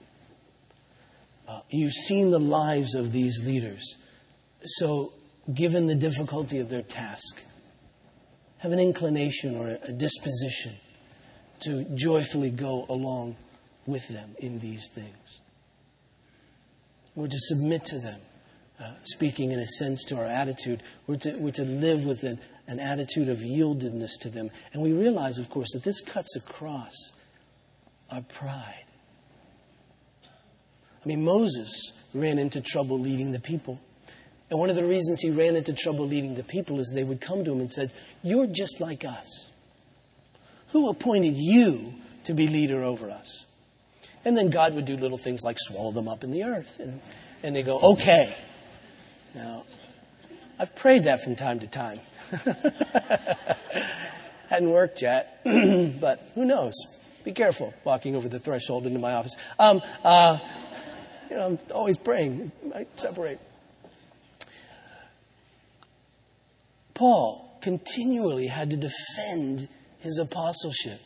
[1.47, 3.97] Uh, you've seen the lives of these leaders,
[4.65, 5.13] so
[5.53, 7.43] given the difficulty of their task,
[8.59, 10.73] have an inclination or a disposition
[11.61, 13.35] to joyfully go along
[13.85, 15.39] with them in these things.
[17.15, 18.19] We're to submit to them,
[18.79, 20.81] uh, speaking in a sense to our attitude.
[21.07, 24.49] We're to, we're to live with an, an attitude of yieldedness to them.
[24.73, 26.93] And we realize, of course, that this cuts across
[28.11, 28.85] our pride.
[31.03, 31.71] I mean, Moses
[32.13, 33.81] ran into trouble leading the people.
[34.51, 37.21] And one of the reasons he ran into trouble leading the people is they would
[37.21, 37.89] come to him and said,
[38.21, 39.49] You're just like us.
[40.71, 41.93] Who appointed you
[42.25, 43.45] to be leader over us?
[44.25, 46.81] And then God would do little things like swallow them up in the earth.
[46.81, 46.99] And,
[47.41, 48.35] and they go, Okay.
[49.33, 49.63] Now,
[50.59, 52.01] I've prayed that from time to time.
[54.49, 56.73] Hadn't worked yet, but who knows?
[57.23, 59.37] Be careful walking over the threshold into my office.
[59.57, 60.39] Um, uh,
[61.29, 62.51] you know, I'm always praying.
[62.75, 63.39] I separate.
[66.93, 69.67] Paul continually had to defend
[69.99, 70.99] his apostleship.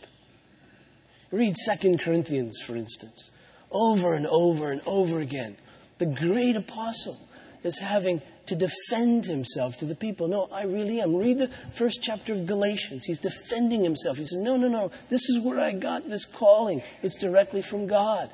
[1.31, 3.31] Read 2 Corinthians, for instance,
[3.71, 5.57] over and over and over again.
[5.97, 7.19] The great apostle
[7.63, 10.27] is having to defend himself to the people.
[10.27, 11.15] No, I really am.
[11.15, 13.05] Read the first chapter of Galatians.
[13.05, 14.17] He's defending himself.
[14.17, 14.91] He says, No, no, no.
[15.09, 16.83] This is where I got this calling.
[17.01, 18.29] It's directly from God.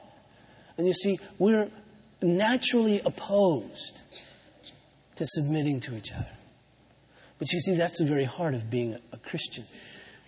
[0.77, 1.69] And you see, we're
[2.21, 4.01] naturally opposed
[5.15, 6.31] to submitting to each other.
[7.41, 9.65] But you see, that's the very heart of being a Christian.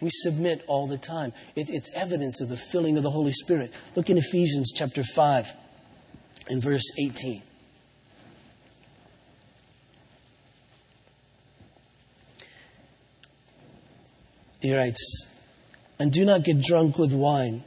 [0.01, 1.31] We submit all the time.
[1.55, 3.71] It, it's evidence of the filling of the Holy Spirit.
[3.95, 5.55] Look in Ephesians chapter 5
[6.49, 7.43] and verse 18.
[14.61, 15.27] He writes,
[15.99, 17.63] And do not get drunk with wine,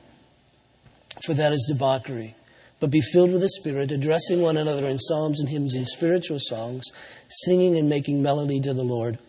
[1.25, 2.35] for that is debauchery,
[2.81, 6.39] but be filled with the Spirit, addressing one another in psalms and hymns and spiritual
[6.41, 6.83] songs,
[7.29, 9.21] singing and making melody to the Lord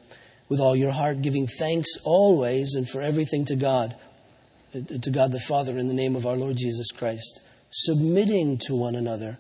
[0.49, 3.95] with all your heart, giving thanks always and for everything to God,
[4.75, 8.75] uh, to God the Father, in the name of our Lord Jesus Christ, submitting to
[8.75, 9.39] one another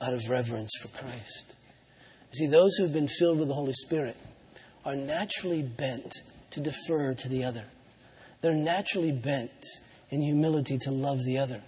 [0.00, 1.54] out of reverence for Christ.
[2.32, 4.16] You see, those who have been filled with the Holy Spirit
[4.84, 6.14] are naturally bent
[6.50, 7.64] to defer to the other.
[8.40, 9.66] They're naturally bent
[10.10, 11.62] in humility to love the other.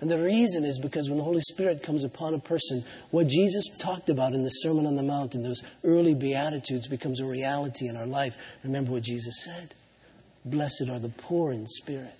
[0.00, 3.64] And the reason is because when the Holy Spirit comes upon a person, what Jesus
[3.78, 7.88] talked about in the Sermon on the Mount and those early Beatitudes becomes a reality
[7.88, 8.36] in our life.
[8.62, 9.74] Remember what Jesus said
[10.44, 12.14] Blessed are the poor in spirit.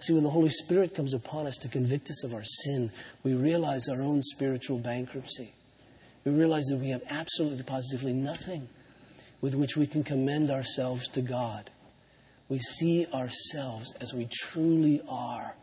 [0.00, 2.90] See, when the Holy Spirit comes upon us to convict us of our sin,
[3.22, 5.54] we realize our own spiritual bankruptcy.
[6.24, 8.68] We realize that we have absolutely, positively nothing
[9.40, 11.70] with which we can commend ourselves to God.
[12.48, 15.56] We see ourselves as we truly are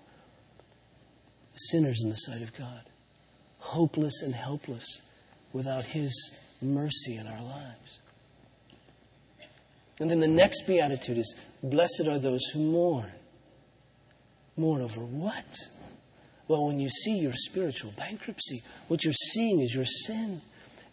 [1.56, 2.84] sinners in the sight of God,
[3.60, 5.02] hopeless and helpless
[5.52, 8.00] without His mercy in our lives.
[10.00, 13.12] And then the next beatitude is Blessed are those who mourn.
[14.58, 15.56] Mourn over what?
[16.48, 20.42] Well, when you see your spiritual bankruptcy, what you're seeing is your sin.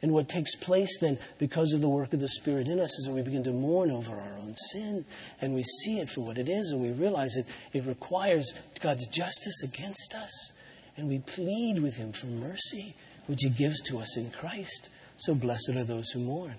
[0.02, 3.04] And what takes place then, because of the work of the Spirit in us, is
[3.06, 5.04] that we begin to mourn over our own sin.
[5.40, 9.06] And we see it for what it is, and we realize that it requires God's
[9.08, 10.52] justice against us.
[10.96, 12.94] And we plead with Him for mercy,
[13.26, 14.88] which He gives to us in Christ.
[15.18, 16.56] So blessed are those who mourn,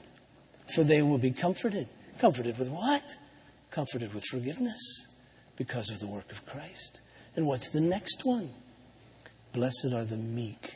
[0.75, 1.87] for they will be comforted.
[2.19, 3.15] Comforted with what?
[3.71, 5.07] Comforted with forgiveness
[5.55, 7.01] because of the work of Christ.
[7.35, 8.51] And what's the next one?
[9.53, 10.75] Blessed are the meek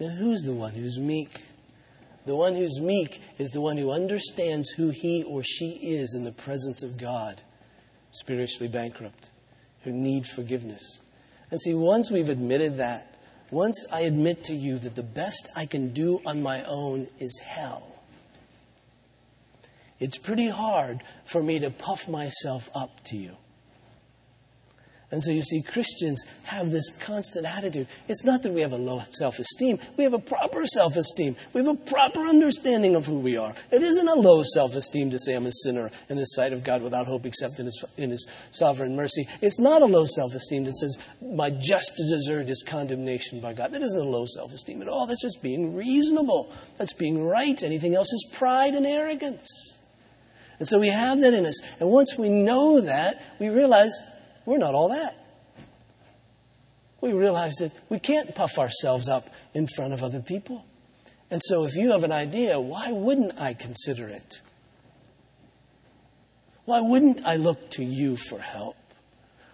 [0.00, 1.42] now, who's the one who's meek?
[2.26, 6.24] The one who's meek is the one who understands who he or she is in
[6.24, 7.40] the presence of God,
[8.12, 9.30] spiritually bankrupt,
[9.82, 11.02] who need forgiveness.
[11.50, 13.18] And see, once we've admitted that,
[13.50, 17.38] once I admit to you that the best I can do on my own is
[17.38, 17.86] hell,
[20.00, 23.36] it's pretty hard for me to puff myself up to you.
[25.14, 27.86] And so you see, Christians have this constant attitude.
[28.08, 31.36] It's not that we have a low self esteem, we have a proper self esteem.
[31.52, 33.54] We have a proper understanding of who we are.
[33.70, 36.64] It isn't a low self esteem to say I'm a sinner in the sight of
[36.64, 39.28] God without hope except in His, in his sovereign mercy.
[39.40, 43.70] It's not a low self esteem that says my just desert is condemnation by God.
[43.70, 45.06] That isn't a low self esteem at all.
[45.06, 47.62] That's just being reasonable, that's being right.
[47.62, 49.78] Anything else is pride and arrogance.
[50.58, 51.60] And so we have that in us.
[51.78, 53.92] And once we know that, we realize
[54.46, 55.16] we're not all that.
[57.00, 60.64] We realize that we can't puff ourselves up in front of other people.
[61.30, 64.40] And so, if you have an idea, why wouldn't I consider it?
[66.64, 68.76] Why wouldn't I look to you for help?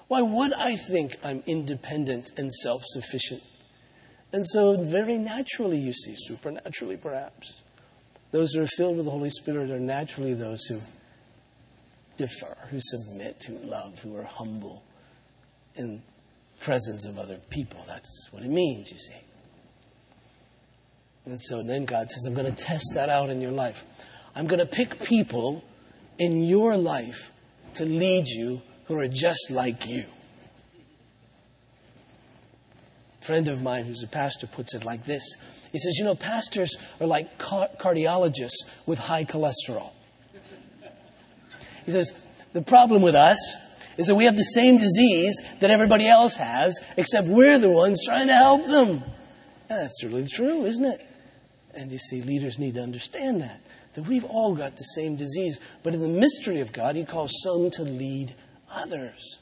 [0.09, 3.42] Why would I think I'm independent and self sufficient?
[4.33, 7.62] And so, very naturally, you see, supernaturally perhaps,
[8.31, 10.81] those who are filled with the Holy Spirit are naturally those who
[12.21, 14.85] defer, who submit, who love, who are humble
[15.75, 16.03] in
[16.61, 17.83] presence of other people.
[17.89, 19.17] That's what it means, you see.
[21.25, 23.85] And so then God says, I'm going to test that out in your life.
[24.35, 25.65] I'm going to pick people
[26.19, 27.33] in your life
[27.75, 30.05] to lead you who are just like you.
[33.23, 35.23] A friend of mine who's a pastor puts it like this.
[35.73, 39.93] He says, You know, pastors are like car- cardiologists with high cholesterol.
[41.90, 42.12] He says,
[42.53, 43.57] the problem with us
[43.96, 48.00] is that we have the same disease that everybody else has, except we're the ones
[48.05, 49.03] trying to help them.
[49.68, 51.00] And that's really true, isn't it?
[51.74, 53.61] And you see, leaders need to understand that,
[53.94, 55.61] that we've all got the same disease.
[55.83, 58.35] But in the mystery of God, He calls some to lead
[58.72, 59.38] others,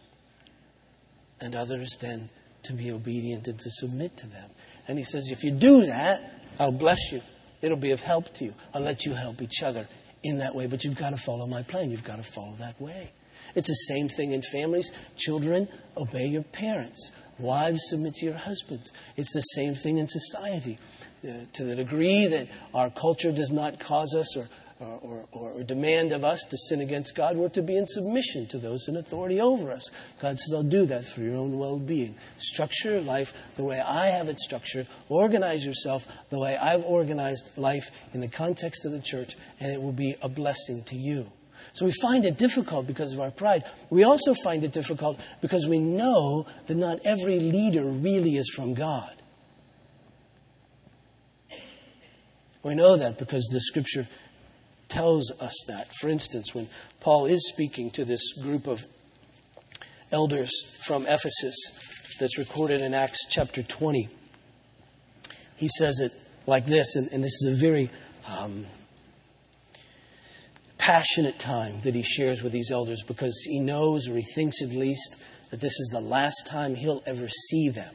[1.41, 2.31] and others then
[2.65, 4.51] to be obedient and to submit to them.
[4.87, 7.23] And He says, if you do that, I'll bless you.
[7.63, 8.55] It'll be of help to you.
[8.75, 9.89] I'll let you help each other
[10.23, 11.91] in that way, but you've got to follow my plan.
[11.91, 13.13] You've got to follow that way.
[13.55, 14.91] It's the same thing in families.
[15.17, 17.11] Children, obey your parents.
[17.39, 18.93] Wives, submit to your husbands.
[19.17, 20.79] It's the same thing in society.
[21.25, 24.49] Uh, to the degree that our culture does not cause us or,
[24.81, 27.85] Uh, or, or, or, demand of us to sin against God, we're to be in
[27.89, 29.91] submission to those in authority over us.
[30.23, 32.15] God says, I'll do that for your own well being.
[32.37, 34.87] Structure your life the way I have it structured.
[35.09, 39.83] Organize yourself the way I've organized life in the context of the church, and it
[39.83, 41.33] will be a blessing to you.
[41.73, 43.65] So we find it difficult because of our pride.
[43.91, 48.75] We also find it difficult because we know that not every leader really is from
[48.75, 49.11] God.
[52.63, 54.09] We know that because the scripture
[54.89, 55.95] tells us that.
[56.01, 56.69] For instance, when
[57.01, 58.85] Paul is speaking to this group of
[60.11, 60.51] elders
[60.85, 64.09] from Ephesus that's recorded in Acts chapter 20,
[65.57, 66.13] he says it
[66.47, 67.91] like this, and, and this is a very
[68.39, 68.67] um,
[70.79, 74.71] passionate time that he shares with these elders because he knows, or he thinks at
[74.71, 77.95] least, that this is the last time he'll ever see them.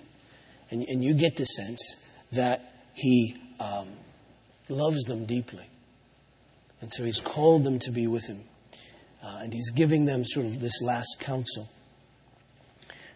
[0.70, 3.88] And, and you get the sense that he um,
[4.70, 5.68] loves them deeply.
[6.84, 8.42] And so he's called them to be with him.
[9.24, 11.70] Uh, and he's giving them sort of this last counsel.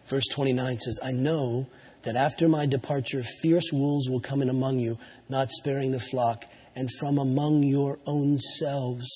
[0.06, 1.66] Verse 29 says, I know
[2.04, 4.96] that after my departure, fierce wolves will come in among you,
[5.28, 9.06] not sparing the flock, and from among your own selves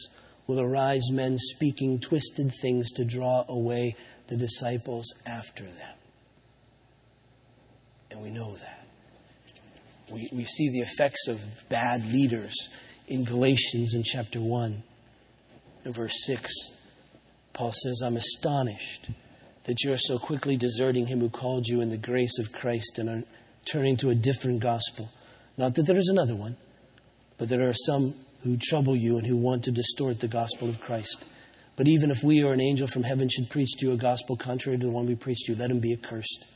[0.46, 5.96] will arise men speaking twisted things to draw away the disciples after them.
[8.10, 8.86] And we know that.
[10.12, 12.68] We, we see the effects of bad leaders
[13.08, 14.82] in Galatians in chapter 1
[15.84, 16.52] in verse 6.
[17.52, 19.10] Paul says, I'm astonished
[19.64, 22.98] that you are so quickly deserting him who called you in the grace of Christ
[22.98, 23.22] and are
[23.64, 25.10] turning to a different gospel.
[25.56, 26.56] Not that there is another one,
[27.38, 30.80] but there are some who trouble you and who want to distort the gospel of
[30.80, 31.26] Christ.
[31.76, 34.36] But even if we or an angel from heaven should preach to you a gospel
[34.36, 36.46] contrary to the one we preached to you, let him be accursed.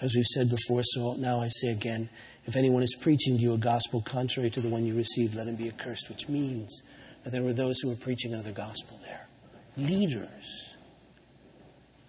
[0.00, 2.08] As we've said before, so now I say again
[2.46, 5.48] if anyone is preaching to you a gospel contrary to the one you received, let
[5.48, 6.80] him be accursed, which means
[7.24, 9.26] that there were those who were preaching another gospel there.
[9.76, 10.74] Leaders.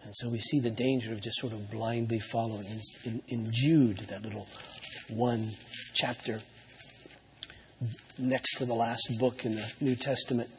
[0.03, 2.67] And so we see the danger of just sort of blindly following.
[3.03, 4.47] In, in, Jude, that little
[5.09, 5.49] one
[5.93, 6.39] chapter
[8.19, 10.49] next to the last book in the New Testament.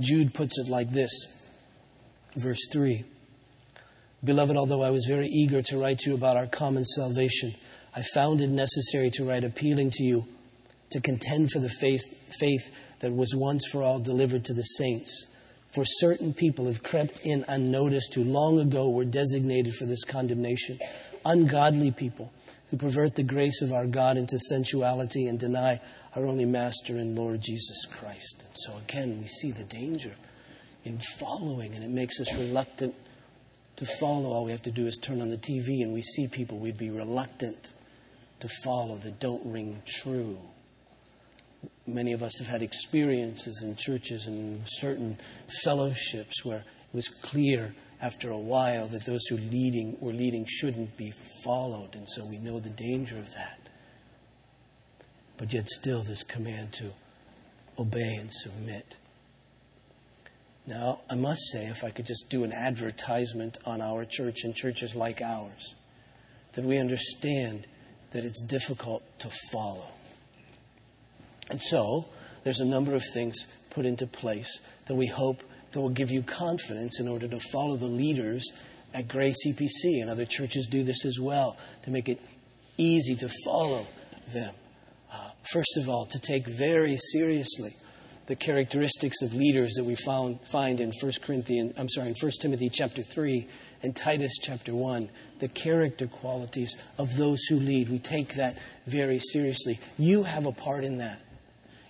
[0.00, 1.12] Jude puts it like this,
[2.36, 3.04] verse 3
[4.24, 7.54] Beloved, although I was very eager to write to you about our common salvation,
[7.94, 10.26] I found it necessary to write appealing to you
[10.90, 15.36] to contend for the faith, faith that was once for all delivered to the saints.
[15.74, 20.78] For certain people have crept in unnoticed who long ago were designated for this condemnation.
[21.24, 22.32] Ungodly people
[22.68, 25.80] who pervert the grace of our God into sensuality and deny
[26.16, 28.42] our only Master and Lord Jesus Christ.
[28.46, 30.14] And so again, we see the danger
[30.84, 32.94] in following, and it makes us reluctant
[33.76, 34.30] to follow.
[34.30, 36.76] All we have to do is turn on the TV and we see people we'd
[36.76, 37.72] be reluctant
[38.42, 40.38] to follow that don't ring true.
[41.86, 45.16] Many of us have had experiences in churches and certain
[45.64, 50.96] fellowships where it was clear after a while that those who leading were leading shouldn't
[50.96, 51.12] be
[51.44, 53.62] followed, and so we know the danger of that
[55.42, 56.92] but yet still this command to
[57.76, 58.96] obey and submit.
[60.68, 64.54] Now, I must say, if I could just do an advertisement on our church and
[64.54, 65.74] churches like ours,
[66.52, 67.66] that we understand
[68.12, 69.86] that it's difficult to follow.
[71.50, 72.06] And so,
[72.44, 76.22] there's a number of things put into place that we hope that will give you
[76.22, 78.44] confidence in order to follow the leaders
[78.94, 80.00] at Grace EPC.
[80.00, 82.20] And other churches do this as well to make it
[82.76, 83.86] easy to follow
[84.32, 84.54] them.
[85.12, 87.74] Uh, first of all, to take very seriously
[88.26, 92.32] the characteristics of leaders that we found, find in 1 Corinthians, I'm sorry, in 1
[92.40, 93.48] Timothy chapter 3
[93.82, 95.08] and Titus chapter 1,
[95.40, 97.88] the character qualities of those who lead.
[97.88, 98.56] We take that
[98.86, 99.80] very seriously.
[99.98, 101.20] You have a part in that.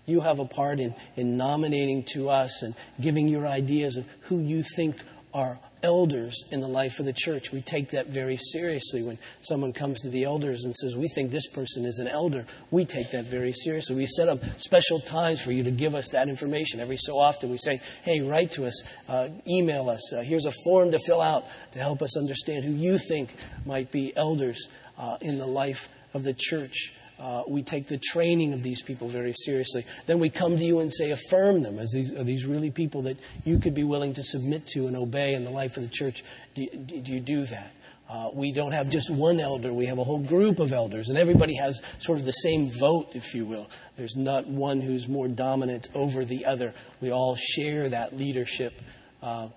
[0.06, 4.40] You have a part in, in nominating to us and giving your ideas of who
[4.40, 4.96] you think
[5.32, 7.52] are elders in the life of the church.
[7.52, 9.02] We take that very seriously.
[9.02, 12.46] When someone comes to the elders and says, We think this person is an elder,
[12.70, 13.96] we take that very seriously.
[13.96, 16.80] We set up special times for you to give us that information.
[16.80, 20.12] Every so often we say, Hey, write to us, uh, email us.
[20.12, 23.90] Uh, here's a form to fill out to help us understand who you think might
[23.90, 24.68] be elders
[24.98, 26.94] uh, in the life of the church.
[27.22, 29.84] Uh, we take the training of these people very seriously.
[30.06, 31.78] Then we come to you and say, affirm them.
[31.78, 34.96] As these, are these really people that you could be willing to submit to and
[34.96, 36.24] obey in the life of the church?
[36.54, 37.72] Do, do you do that?
[38.10, 41.16] Uh, we don't have just one elder, we have a whole group of elders, and
[41.16, 43.70] everybody has sort of the same vote, if you will.
[43.96, 46.74] There's not one who's more dominant over the other.
[47.00, 48.74] We all share that leadership
[49.22, 49.48] uh,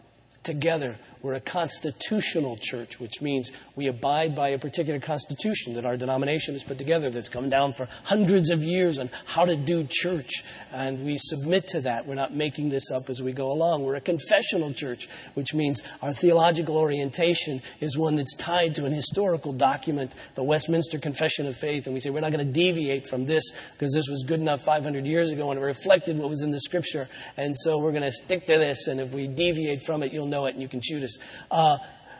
[0.43, 5.97] together we're a constitutional church, which means we abide by a particular constitution that our
[5.97, 9.87] denomination has put together that's come down for hundreds of years on how to do
[9.89, 10.43] church.
[10.71, 12.05] And we submit to that.
[12.05, 13.83] We're not making this up as we go along.
[13.85, 18.93] We're a confessional church, which means our theological orientation is one that's tied to an
[18.93, 21.87] historical document, the Westminster Confession of Faith.
[21.87, 24.61] And we say we're not going to deviate from this because this was good enough
[24.61, 27.09] 500 years ago and it reflected what was in the scripture.
[27.35, 28.85] And so we're going to stick to this.
[28.85, 31.14] And if we deviate from it, you'll know it and you can shoot us.
[31.49, 31.77] Uh,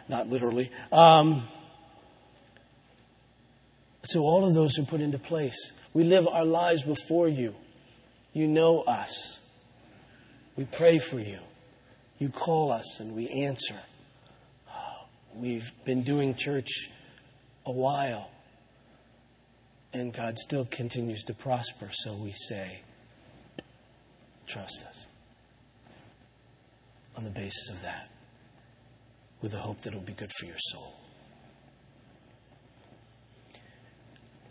[0.08, 0.70] not literally.
[0.92, 1.44] Um,
[4.04, 5.72] so all of those are put into place.
[5.94, 7.56] We live our lives before you.
[8.34, 9.40] You know us.
[10.56, 11.40] We pray for you.
[12.20, 13.76] You call us and we answer.
[15.36, 16.90] We've been doing church
[17.66, 18.30] a while,
[19.92, 22.80] and God still continues to prosper, so we say,
[24.48, 25.08] trust us
[27.18, 28.10] on the basis of that
[29.46, 30.96] with the hope that it will be good for your soul.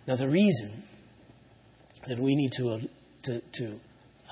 [0.06, 0.84] Now, the reason
[2.06, 2.78] that we need to, uh,
[3.24, 3.80] to, to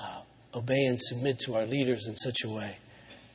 [0.01, 0.21] uh,
[0.55, 2.77] obey and submit to our leaders in such a way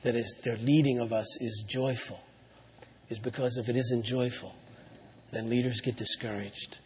[0.05, 2.25] that is, their leading of us is joyful
[3.11, 4.55] is because if it isn't joyful,
[5.31, 6.79] then leaders get discouraged,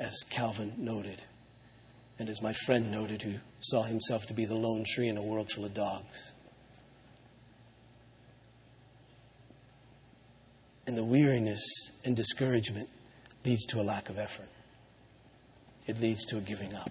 [0.00, 1.22] as Calvin noted,
[2.18, 5.22] and as my friend noted, who saw himself to be the lone tree in a
[5.22, 6.32] world full of dogs.
[10.88, 11.62] And the weariness
[12.06, 12.88] and discouragement
[13.44, 14.48] leads to a lack of effort.
[15.86, 16.90] It leads to a giving up.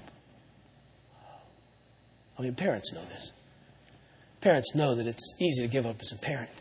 [2.38, 3.34] I mean, parents know this.
[4.40, 6.52] Parents know that it's easy to give up as a parent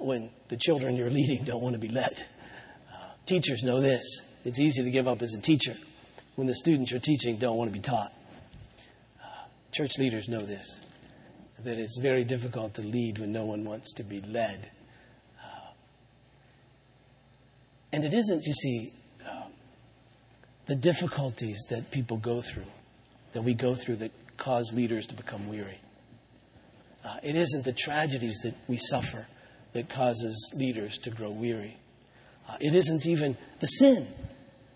[0.00, 2.26] when the children you're leading don't want to be led.
[2.92, 4.02] Uh, teachers know this.
[4.44, 5.74] It's easy to give up as a teacher
[6.34, 8.10] when the students you're teaching don't want to be taught.
[9.22, 9.28] Uh,
[9.70, 10.84] church leaders know this
[11.62, 14.70] that it's very difficult to lead when no one wants to be led.
[17.92, 18.92] And it isn't, you see,
[19.28, 19.44] uh,
[20.66, 22.70] the difficulties that people go through,
[23.32, 25.80] that we go through, that cause leaders to become weary.
[27.04, 29.26] Uh, it isn't the tragedies that we suffer
[29.72, 31.76] that causes leaders to grow weary.
[32.48, 34.06] Uh, it isn't even the sin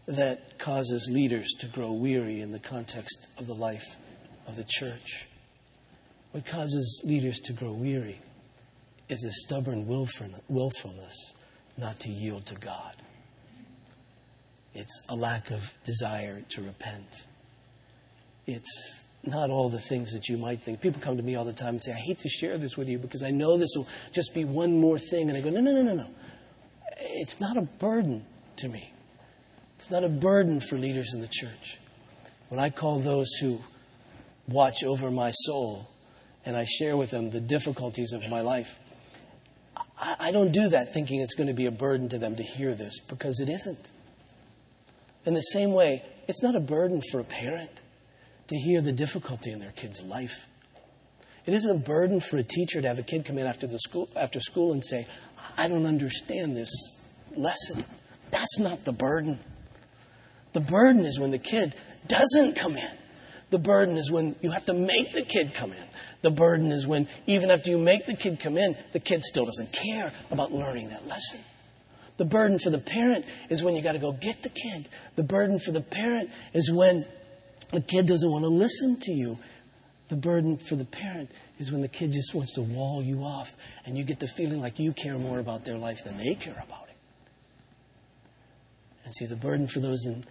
[0.07, 3.97] that causes leaders to grow weary in the context of the life
[4.47, 5.29] of the church.
[6.33, 8.21] What causes leaders to grow weary
[9.09, 11.35] is a stubborn willfulness
[11.77, 12.97] not to yield to God.
[14.75, 17.27] It's a lack of desire to repent.
[18.47, 20.81] It's not all the things that you might think.
[20.81, 22.89] People come to me all the time and say, I hate to share this with
[22.89, 25.29] you because I know this will just be one more thing.
[25.29, 26.11] And I go, no, no, no, no, no.
[26.99, 28.25] It's not a burden
[28.57, 28.93] to me.
[29.79, 31.79] It's not a burden for leaders in the church.
[32.49, 33.61] When I call those who
[34.49, 35.89] watch over my soul
[36.45, 38.79] and I share with them the difficulties of my life,
[40.05, 42.43] I, I don't do that thinking it's going to be a burden to them to
[42.43, 43.91] hear this because it isn't.
[45.25, 47.81] In the same way, it's not a burden for a parent
[48.49, 50.47] to hear the difficulty in their kid's life.
[51.47, 53.79] It isn't a burden for a teacher to have a kid come in after, the
[53.79, 55.07] school, after school and say,
[55.57, 56.73] I don't understand this
[57.35, 57.85] lesson.
[58.31, 59.39] That's not the burden.
[60.53, 61.75] The burden is when the kid
[62.07, 62.91] doesn't come in.
[63.55, 65.87] The burden is when you have to make the kid come in.
[66.23, 69.45] The burden is when, even after you make the kid come in, the kid still
[69.45, 71.39] doesn't care about learning that lesson.
[72.17, 74.89] The burden for the parent is when you got to go get the kid.
[75.15, 77.07] The burden for the parent is when
[77.71, 79.39] the kid doesn't want to listen to you.
[80.09, 81.31] The burden for the parent
[81.61, 83.55] is when the kid just wants to wall you off
[83.87, 86.61] and you get the feeling like you care more about their life than they care
[86.61, 86.97] about it.
[89.05, 90.25] And see, the burden for those in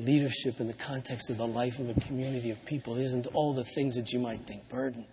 [0.00, 3.64] leadership in the context of the life of a community of people isn't all the
[3.64, 5.04] things that you might think burden.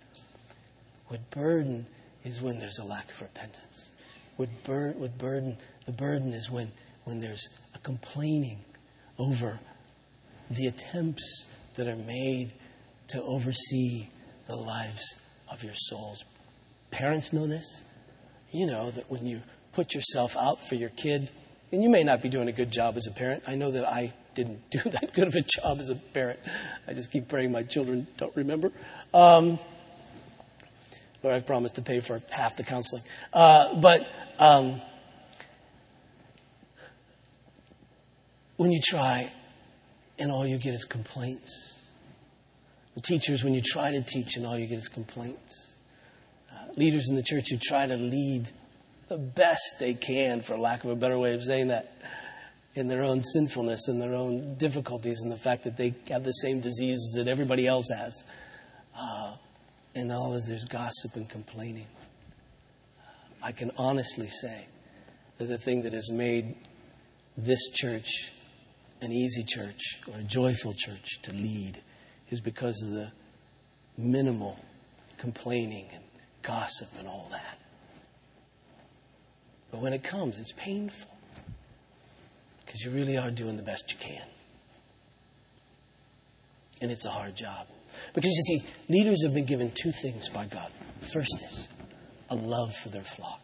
[1.08, 1.86] What burden
[2.24, 3.90] is when there's a lack of repentance.
[4.36, 6.72] What, bur- what burden the burden is when,
[7.06, 8.60] when there's a complaining
[9.18, 9.60] over
[10.50, 12.52] the attempts that are made
[13.10, 14.08] to oversee
[14.48, 15.16] the lives
[15.50, 16.26] of your souls.
[16.92, 17.84] Parents know this.
[18.52, 19.42] You know that when you
[19.74, 21.30] put yourself out for your kid,
[21.72, 23.44] and you may not be doing a good job as a parent.
[23.48, 26.40] I know that I didn't do that good of a job as a parent.
[26.88, 28.72] I just keep praying my children don't remember.
[29.14, 29.60] Um,
[31.24, 33.02] Lord, I promised to pay for half the counseling.
[33.34, 34.08] Uh, but
[34.40, 34.80] um,
[38.58, 39.32] when you try
[40.20, 41.90] and all you get is complaints.
[42.96, 45.76] The teachers, when you try to teach, and all you get is complaints.
[46.52, 48.48] Uh, leaders in the church who try to lead
[49.08, 51.94] the best they can, for lack of a better way of saying that,
[52.78, 56.32] in their own sinfulness and their own difficulties and the fact that they have the
[56.32, 58.24] same disease that everybody else has.
[58.96, 59.36] Uh,
[59.96, 61.88] and all of there's gossip and complaining.
[63.44, 64.68] I can honestly say
[65.38, 66.56] that the thing that has made
[67.36, 68.32] this church
[69.02, 71.80] an easy church or a joyful church to lead
[72.30, 73.12] is because of the
[73.98, 74.60] minimal
[75.18, 76.04] complaining and
[76.42, 77.60] gossip and all that.
[79.72, 81.17] But when it comes, it's painful
[82.68, 84.28] because you really are doing the best you can.
[86.82, 87.66] And it's a hard job.
[88.14, 90.70] Because you see, leaders have been given two things by God.
[91.02, 91.68] First is
[92.30, 93.42] a love for their flock.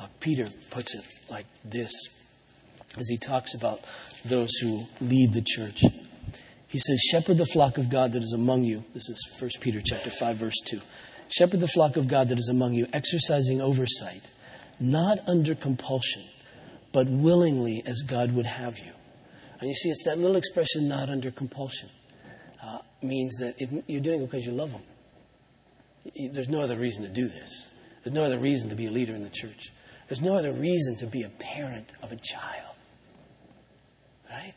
[0.00, 1.92] Uh, Peter puts it like this
[2.96, 3.80] as he talks about
[4.24, 5.82] those who lead the church.
[6.68, 8.84] He says, Shepherd the flock of God that is among you.
[8.94, 10.80] This is 1 Peter chapter 5, verse 2.
[11.28, 14.30] Shepherd the flock of God that is among you, exercising oversight,
[14.78, 16.22] not under compulsion,
[16.92, 18.92] but willingly as God would have you.
[19.60, 21.90] And you see, it's that little expression, not under compulsion,
[22.62, 24.82] uh, means that it, you're doing it because you love Him.
[26.32, 27.70] There's no other reason to do this.
[28.02, 29.72] There's no other reason to be a leader in the church.
[30.08, 32.76] There's no other reason to be a parent of a child.
[34.30, 34.54] Right?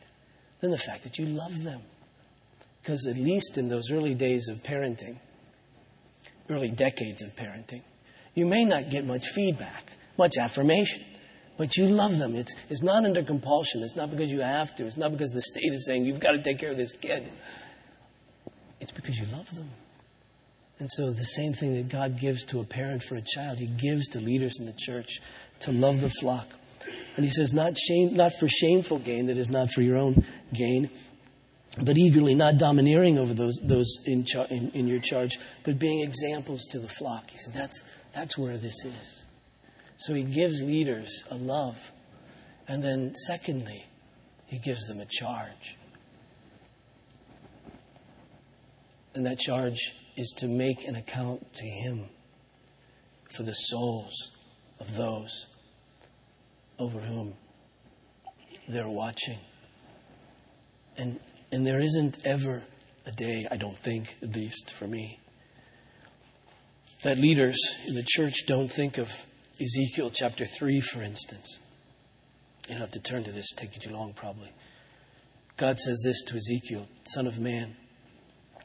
[0.60, 1.82] Than the fact that you love them.
[2.82, 5.18] Because at least in those early days of parenting,
[6.50, 7.82] early decades of parenting,
[8.34, 11.04] you may not get much feedback, much affirmation,
[11.62, 12.34] but you love them.
[12.34, 13.84] It's, it's not under compulsion.
[13.84, 14.86] It's not because you have to.
[14.88, 17.30] It's not because the state is saying you've got to take care of this kid.
[18.80, 19.70] It's because you love them.
[20.80, 23.68] And so, the same thing that God gives to a parent for a child, He
[23.68, 25.20] gives to leaders in the church
[25.60, 26.48] to love the flock.
[27.16, 30.26] And He says, not, shame, not for shameful gain, that is not for your own
[30.56, 30.90] gain,
[31.80, 36.02] but eagerly, not domineering over those, those in, char- in, in your charge, but being
[36.02, 37.30] examples to the flock.
[37.30, 37.84] He said, that's,
[38.16, 39.21] that's where this is.
[40.02, 41.92] So He gives leaders a love.
[42.68, 43.86] And then, secondly,
[44.48, 45.78] He gives them a charge.
[49.14, 52.06] And that charge is to make an account to Him
[53.30, 54.32] for the souls
[54.80, 55.46] of those
[56.80, 57.36] over whom
[58.68, 59.38] they're watching.
[60.98, 61.20] And,
[61.52, 62.64] and there isn't ever
[63.06, 65.20] a day, I don't think, at least for me,
[67.04, 69.26] that leaders in the church don't think of
[69.62, 71.60] Ezekiel chapter 3, for instance.
[72.68, 74.50] You don't have to turn to this, take you too long probably.
[75.58, 77.76] God says this to Ezekiel, Son of man,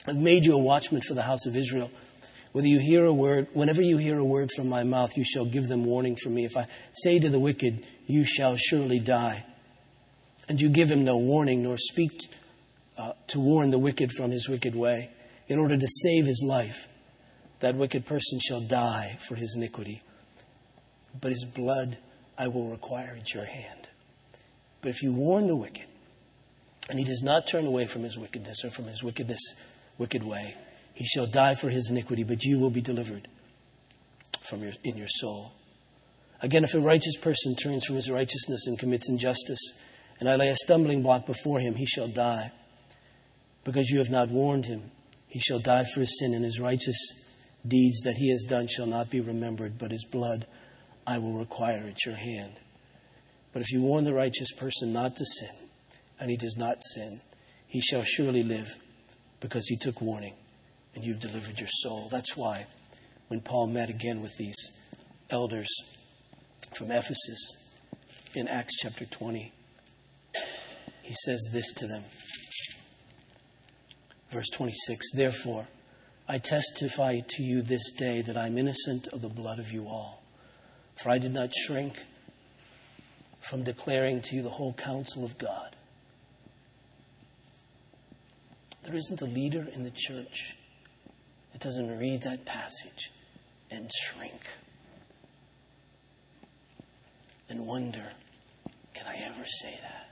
[0.09, 1.91] I've made you a watchman for the house of Israel.
[2.53, 5.45] Whether you hear a word, whenever you hear a word from my mouth, you shall
[5.45, 6.47] give them warning from me.
[6.47, 9.45] If I say to the wicked, you shall surely die,
[10.49, 12.13] and you give him no warning, nor speak
[12.97, 15.11] uh, to warn the wicked from his wicked way,
[15.49, 16.89] in order to save his life,
[17.61, 20.01] that wicked person shall die for his iniquity.
[21.21, 21.99] But his blood
[22.39, 23.91] I will require at your hand.
[24.81, 25.87] But if you warn the wicked,
[26.89, 29.41] and he does not turn away from his wickedness or from his wickedness,
[29.99, 30.55] wicked way.
[30.95, 33.29] He shall die for his iniquity, but you will be delivered
[34.41, 35.53] from your, in your soul.
[36.43, 39.83] Again, if a righteous person turns from his righteousness and commits injustice,
[40.21, 42.53] and I lay a stumbling block before him, he shall die.
[43.65, 44.91] Because you have not warned him,
[45.29, 46.97] he shall die for his sin, and his righteous
[47.67, 50.47] deeds that he has done shall not be remembered, but his blood
[51.07, 52.55] I will require at your hand.
[53.53, 55.55] But if you warn the righteous person not to sin,
[56.19, 57.21] and he does not sin,
[57.67, 58.77] he shall surely live
[59.41, 60.35] because he took warning
[60.95, 62.09] and you've delivered your soul.
[62.11, 62.67] That's why
[63.29, 64.81] when Paul met again with these
[65.31, 65.69] elders
[66.75, 67.71] from Ephesus
[68.35, 69.53] in Acts chapter 20,
[71.03, 72.03] he says this to them.
[74.31, 75.69] Verse 26 Therefore,
[76.29, 80.23] I testify to you this day that I'm innocent of the blood of you all.
[80.97, 82.05] For I did not shrink
[83.41, 85.77] from declaring to you the whole counsel of God.
[88.83, 90.57] There isn't a leader in the church
[91.53, 93.13] that doesn't read that passage
[93.71, 94.47] and shrink
[97.49, 98.11] and wonder
[98.95, 100.09] can I ever say that?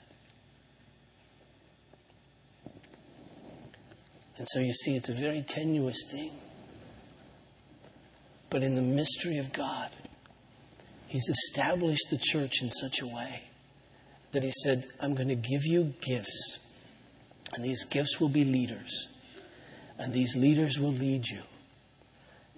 [4.36, 6.32] And so you see, it's a very tenuous thing.
[8.50, 9.90] But in the mystery of God,
[11.14, 13.44] He's established the church in such a way
[14.32, 16.58] that He said, I'm going to give you gifts
[17.54, 19.06] and these gifts will be leaders.
[19.96, 21.42] And these leaders will lead you.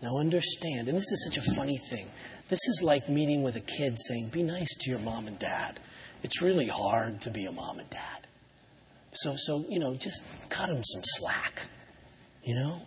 [0.01, 2.07] Now understand, and this is such a funny thing.
[2.49, 5.79] This is like meeting with a kid saying, Be nice to your mom and dad.
[6.23, 8.27] It's really hard to be a mom and dad.
[9.13, 11.61] So, so you know, just cut them some slack.
[12.43, 12.83] You know?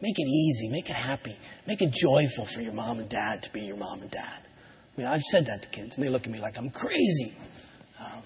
[0.00, 1.36] Make it easy, make it happy,
[1.66, 4.42] make it joyful for your mom and dad to be your mom and dad.
[4.96, 7.34] I mean, I've said that to kids, and they look at me like I'm crazy.
[8.00, 8.22] Um,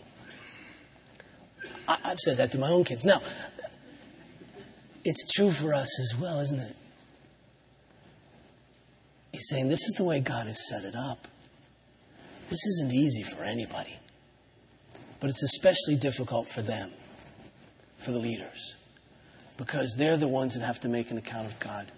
[1.89, 3.05] I, I've said that to my own kids.
[3.05, 3.21] Now,
[5.05, 6.77] it's true for us as well, isn't it?
[9.33, 11.29] He's saying this is the way God has set it up.
[12.49, 13.97] This isn't easy for anybody,
[15.21, 16.91] but it's especially difficult for them,
[17.99, 18.77] for the leaders
[19.57, 21.91] because they're the ones that have to make an account of God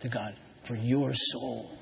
[0.00, 1.78] to God for your soul.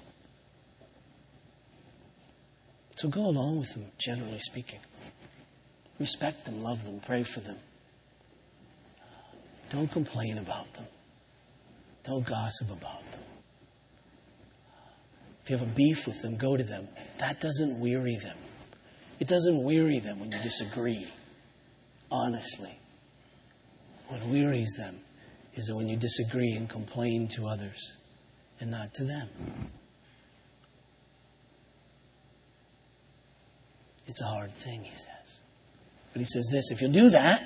[2.98, 4.80] So go along with them, generally speaking.
[6.00, 7.56] Respect them, love them, pray for them.
[9.70, 10.86] Don't complain about them.
[12.02, 13.20] Don't gossip about them.
[15.44, 16.88] If you have a beef with them, go to them.
[17.20, 18.36] That doesn't weary them.
[19.20, 21.06] It doesn't weary them when you disagree,
[22.10, 22.80] honestly.
[24.08, 24.96] What wearies them
[25.54, 27.92] is that when you disagree and complain to others
[28.58, 29.28] and not to them.
[34.08, 35.40] It's a hard thing, he says.
[36.12, 37.42] But he says this if you'll do that,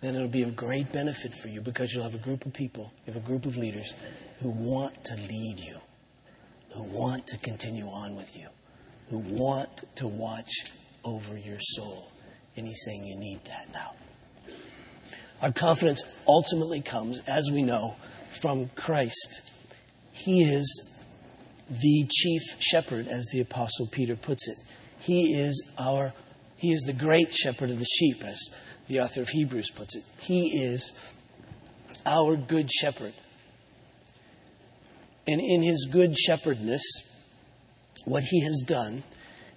[0.00, 2.92] then it'll be of great benefit for you because you'll have a group of people,
[3.06, 3.94] you have a group of leaders
[4.40, 5.78] who want to lead you,
[6.74, 8.48] who want to continue on with you,
[9.10, 10.50] who want to watch
[11.04, 12.10] over your soul.
[12.56, 13.94] And he's saying you need that now.
[15.40, 17.94] Our confidence ultimately comes, as we know,
[18.30, 19.48] from Christ.
[20.10, 21.06] He is
[21.70, 24.56] the chief shepherd, as the Apostle Peter puts it.
[25.00, 26.12] He is our
[26.58, 28.40] he is the great shepherd of the sheep, as
[28.88, 30.02] the author of Hebrews puts it.
[30.18, 31.14] He is
[32.04, 33.12] our good shepherd.
[35.28, 36.82] And in his good shepherdness,
[38.06, 39.04] what he has done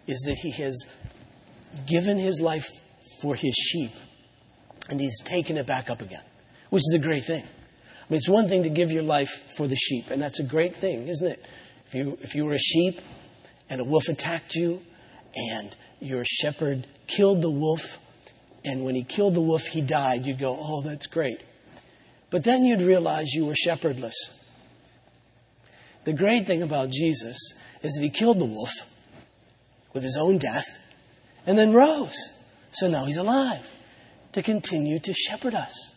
[0.05, 0.85] is that he has
[1.87, 2.69] given his life
[3.21, 3.91] for his sheep
[4.89, 6.23] and he's taken it back up again,
[6.69, 7.43] which is a great thing.
[7.43, 10.43] I mean, it's one thing to give your life for the sheep, and that's a
[10.43, 11.45] great thing, isn't it?
[11.87, 12.99] If you, if you were a sheep
[13.69, 14.81] and a wolf attacked you,
[15.35, 17.97] and your shepherd killed the wolf,
[18.63, 21.41] and when he killed the wolf, he died, you'd go, oh, that's great.
[22.29, 24.37] But then you'd realize you were shepherdless.
[26.03, 27.37] The great thing about Jesus
[27.83, 28.71] is that he killed the wolf
[29.93, 30.65] with his own death
[31.45, 32.15] and then rose.
[32.71, 33.73] So now he's alive
[34.33, 35.95] to continue to shepherd us.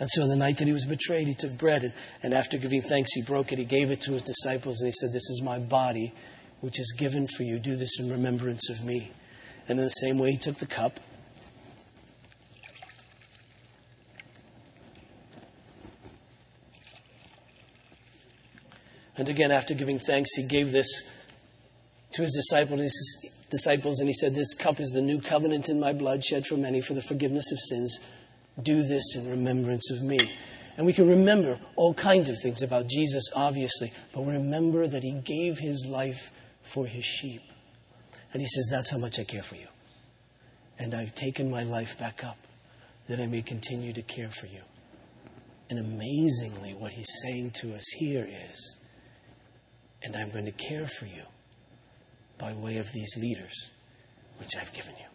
[0.00, 1.92] And so the night that he was betrayed, he took bread, and,
[2.22, 3.58] and after giving thanks, he broke it.
[3.58, 6.12] He gave it to his disciples, and he said, This is my body,
[6.62, 7.58] which is given for you.
[7.58, 9.10] Do this in remembrance of me.
[9.68, 10.98] And in the same way, he took the cup.
[19.16, 20.88] And again, after giving thanks, he gave this
[22.12, 26.24] to his disciples and he said, This cup is the new covenant in my blood,
[26.24, 27.98] shed for many for the forgiveness of sins.
[28.62, 30.18] Do this in remembrance of me.
[30.76, 35.12] And we can remember all kinds of things about Jesus, obviously, but remember that he
[35.12, 36.30] gave his life
[36.62, 37.42] for his sheep.
[38.32, 39.68] And he says, That's how much I care for you.
[40.78, 42.38] And I've taken my life back up
[43.08, 44.62] that I may continue to care for you.
[45.68, 48.76] And amazingly, what he's saying to us here is,
[50.02, 51.24] And I'm going to care for you
[52.38, 53.70] by way of these leaders
[54.38, 55.06] which I've given you.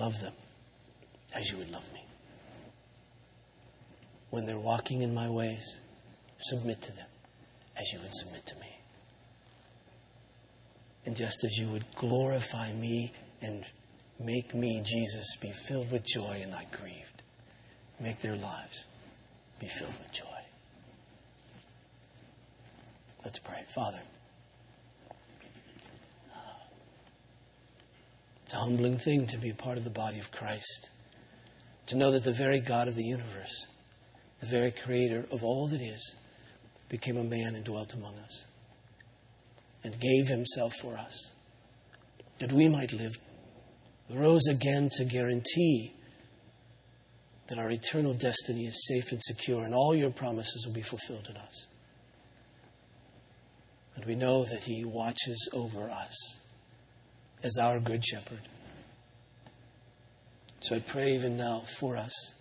[0.00, 0.32] Love them
[1.36, 2.04] as you would love me.
[4.30, 5.80] When they're walking in my ways,
[6.38, 7.06] submit to them
[7.80, 8.78] as you would submit to me.
[11.06, 13.64] And just as you would glorify me and
[14.18, 17.22] make me, Jesus, be filled with joy and not grieved,
[17.98, 18.86] make their lives
[19.58, 20.26] be filled with joy.
[23.24, 23.62] Let's pray.
[23.66, 24.02] Father,
[28.50, 30.90] It's a humbling thing to be part of the body of Christ.
[31.86, 33.68] To know that the very God of the universe,
[34.40, 36.16] the very creator of all that is,
[36.90, 38.44] became a man and dwelt among us
[39.82, 41.32] and gave himself for us
[42.40, 43.16] that we might live,
[44.10, 45.94] rose again to guarantee
[47.48, 51.26] that our eternal destiny is safe and secure and all your promises will be fulfilled
[51.30, 51.68] in us.
[53.94, 56.40] And we know that he watches over us
[57.42, 58.40] as our good shepherd.
[60.60, 62.34] So I pray even now for us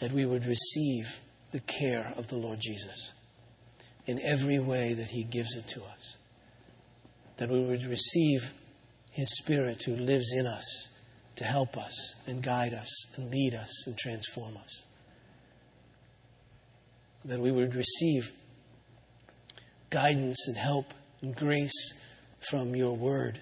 [0.00, 1.20] that we would receive
[1.52, 3.12] the care of the Lord Jesus
[4.06, 6.16] in every way that He gives it to us.
[7.38, 8.52] That we would receive
[9.10, 10.88] His Spirit who lives in us
[11.36, 14.84] to help us and guide us and lead us and transform us.
[17.24, 18.32] That we would receive
[19.90, 22.00] guidance and help and grace
[22.40, 23.40] from your word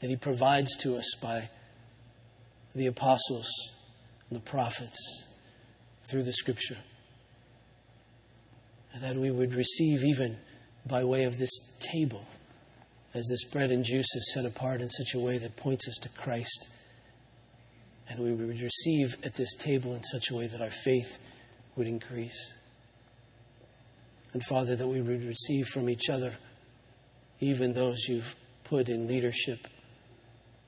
[0.00, 1.48] that He provides to us by
[2.74, 3.48] the apostles
[4.28, 5.24] and the prophets
[6.10, 6.78] through the Scripture.
[8.94, 10.36] And that we would receive even
[10.86, 11.50] by way of this
[11.80, 12.24] table,
[13.14, 15.96] as this bread and juice is set apart in such a way that points us
[16.02, 16.68] to Christ.
[18.08, 21.18] And we would receive at this table in such a way that our faith
[21.76, 22.54] would increase.
[24.32, 26.36] And Father, that we would receive from each other,
[27.40, 28.34] even those you've
[28.64, 29.66] put in leadership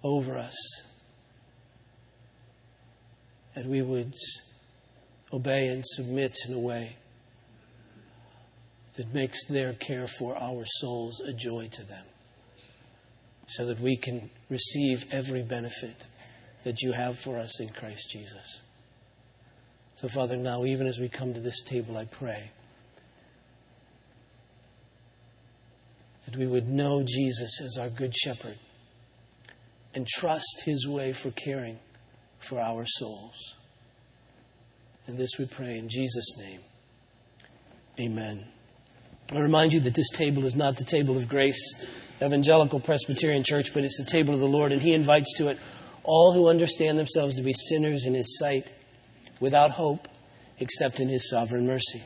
[0.03, 0.57] over us,
[3.55, 4.15] that we would
[5.35, 6.97] obey and submit in a way
[8.97, 12.05] that makes their care for our souls a joy to them,
[13.49, 16.07] so that we can receive every benefit
[16.63, 18.63] that you have for us in Christ Jesus.
[19.95, 22.51] So, Father, now, even as we come to this table, I pray
[26.27, 28.59] that we would know Jesus as our Good Shepherd
[29.95, 31.79] and trust His way for caring
[32.39, 33.57] for our souls.
[35.07, 36.61] And this we pray in Jesus' name.
[38.01, 38.45] Amen.
[39.33, 41.85] I remind you that this table is not the table of grace,
[42.23, 45.59] Evangelical Presbyterian Church, but it's the table of the Lord, and He invites to it
[46.03, 48.71] all who understand themselves to be sinners in His sight,
[49.41, 50.09] without hope,
[50.59, 52.03] except in His sovereign mercy.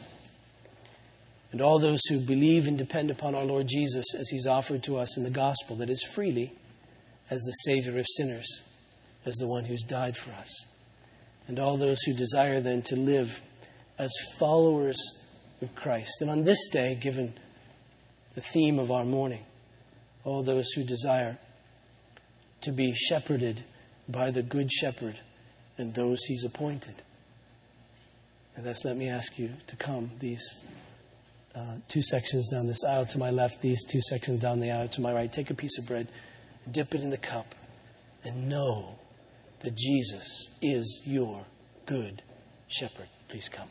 [1.50, 4.96] And all those who believe and depend upon our Lord Jesus as He's offered to
[4.96, 6.52] us in the gospel, that is freely,
[7.30, 8.68] as the Savior of sinners,
[9.24, 10.67] as the one who's died for us.
[11.48, 13.40] And all those who desire then to live
[13.98, 14.98] as followers
[15.60, 16.20] of Christ.
[16.20, 17.34] And on this day, given
[18.34, 19.44] the theme of our morning,
[20.24, 21.38] all those who desire
[22.60, 23.64] to be shepherded
[24.08, 25.20] by the Good Shepherd
[25.76, 26.94] and those he's appointed.
[28.56, 30.64] And thus, let me ask you to come these
[31.54, 34.88] uh, two sections down this aisle to my left, these two sections down the aisle
[34.88, 35.32] to my right.
[35.32, 36.08] Take a piece of bread,
[36.70, 37.54] dip it in the cup,
[38.24, 38.98] and know
[39.60, 41.44] that Jesus is your
[41.86, 42.22] good
[42.68, 43.08] shepherd.
[43.28, 43.68] Please come.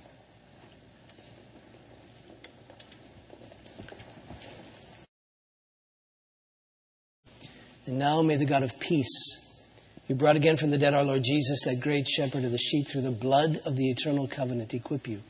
[7.86, 9.64] And now may the God of peace,
[10.08, 12.88] who brought again from the dead our Lord Jesus, that great shepherd of the sheep,
[12.88, 15.22] through the blood of the eternal covenant, equip you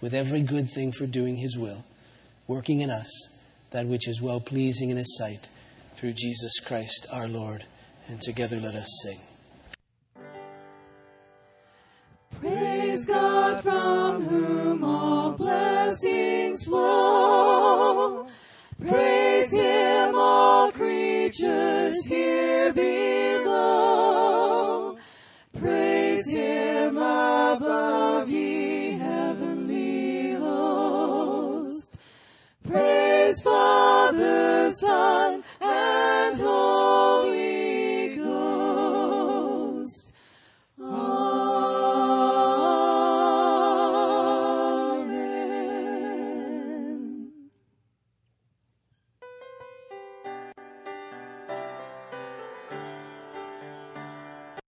[0.00, 1.84] with every good thing for doing his will,
[2.48, 3.38] working in us
[3.70, 5.48] that which is well pleasing in his sight,
[5.94, 7.64] through Jesus Christ our Lord.
[8.08, 9.31] And together let us sing.
[13.62, 18.26] from whom all blessings flow.
[18.80, 23.38] Praise him, all creatures here below.
[25.56, 31.96] Praise him above, ye heavenly host.
[32.66, 36.71] Praise Father, Son, and Holy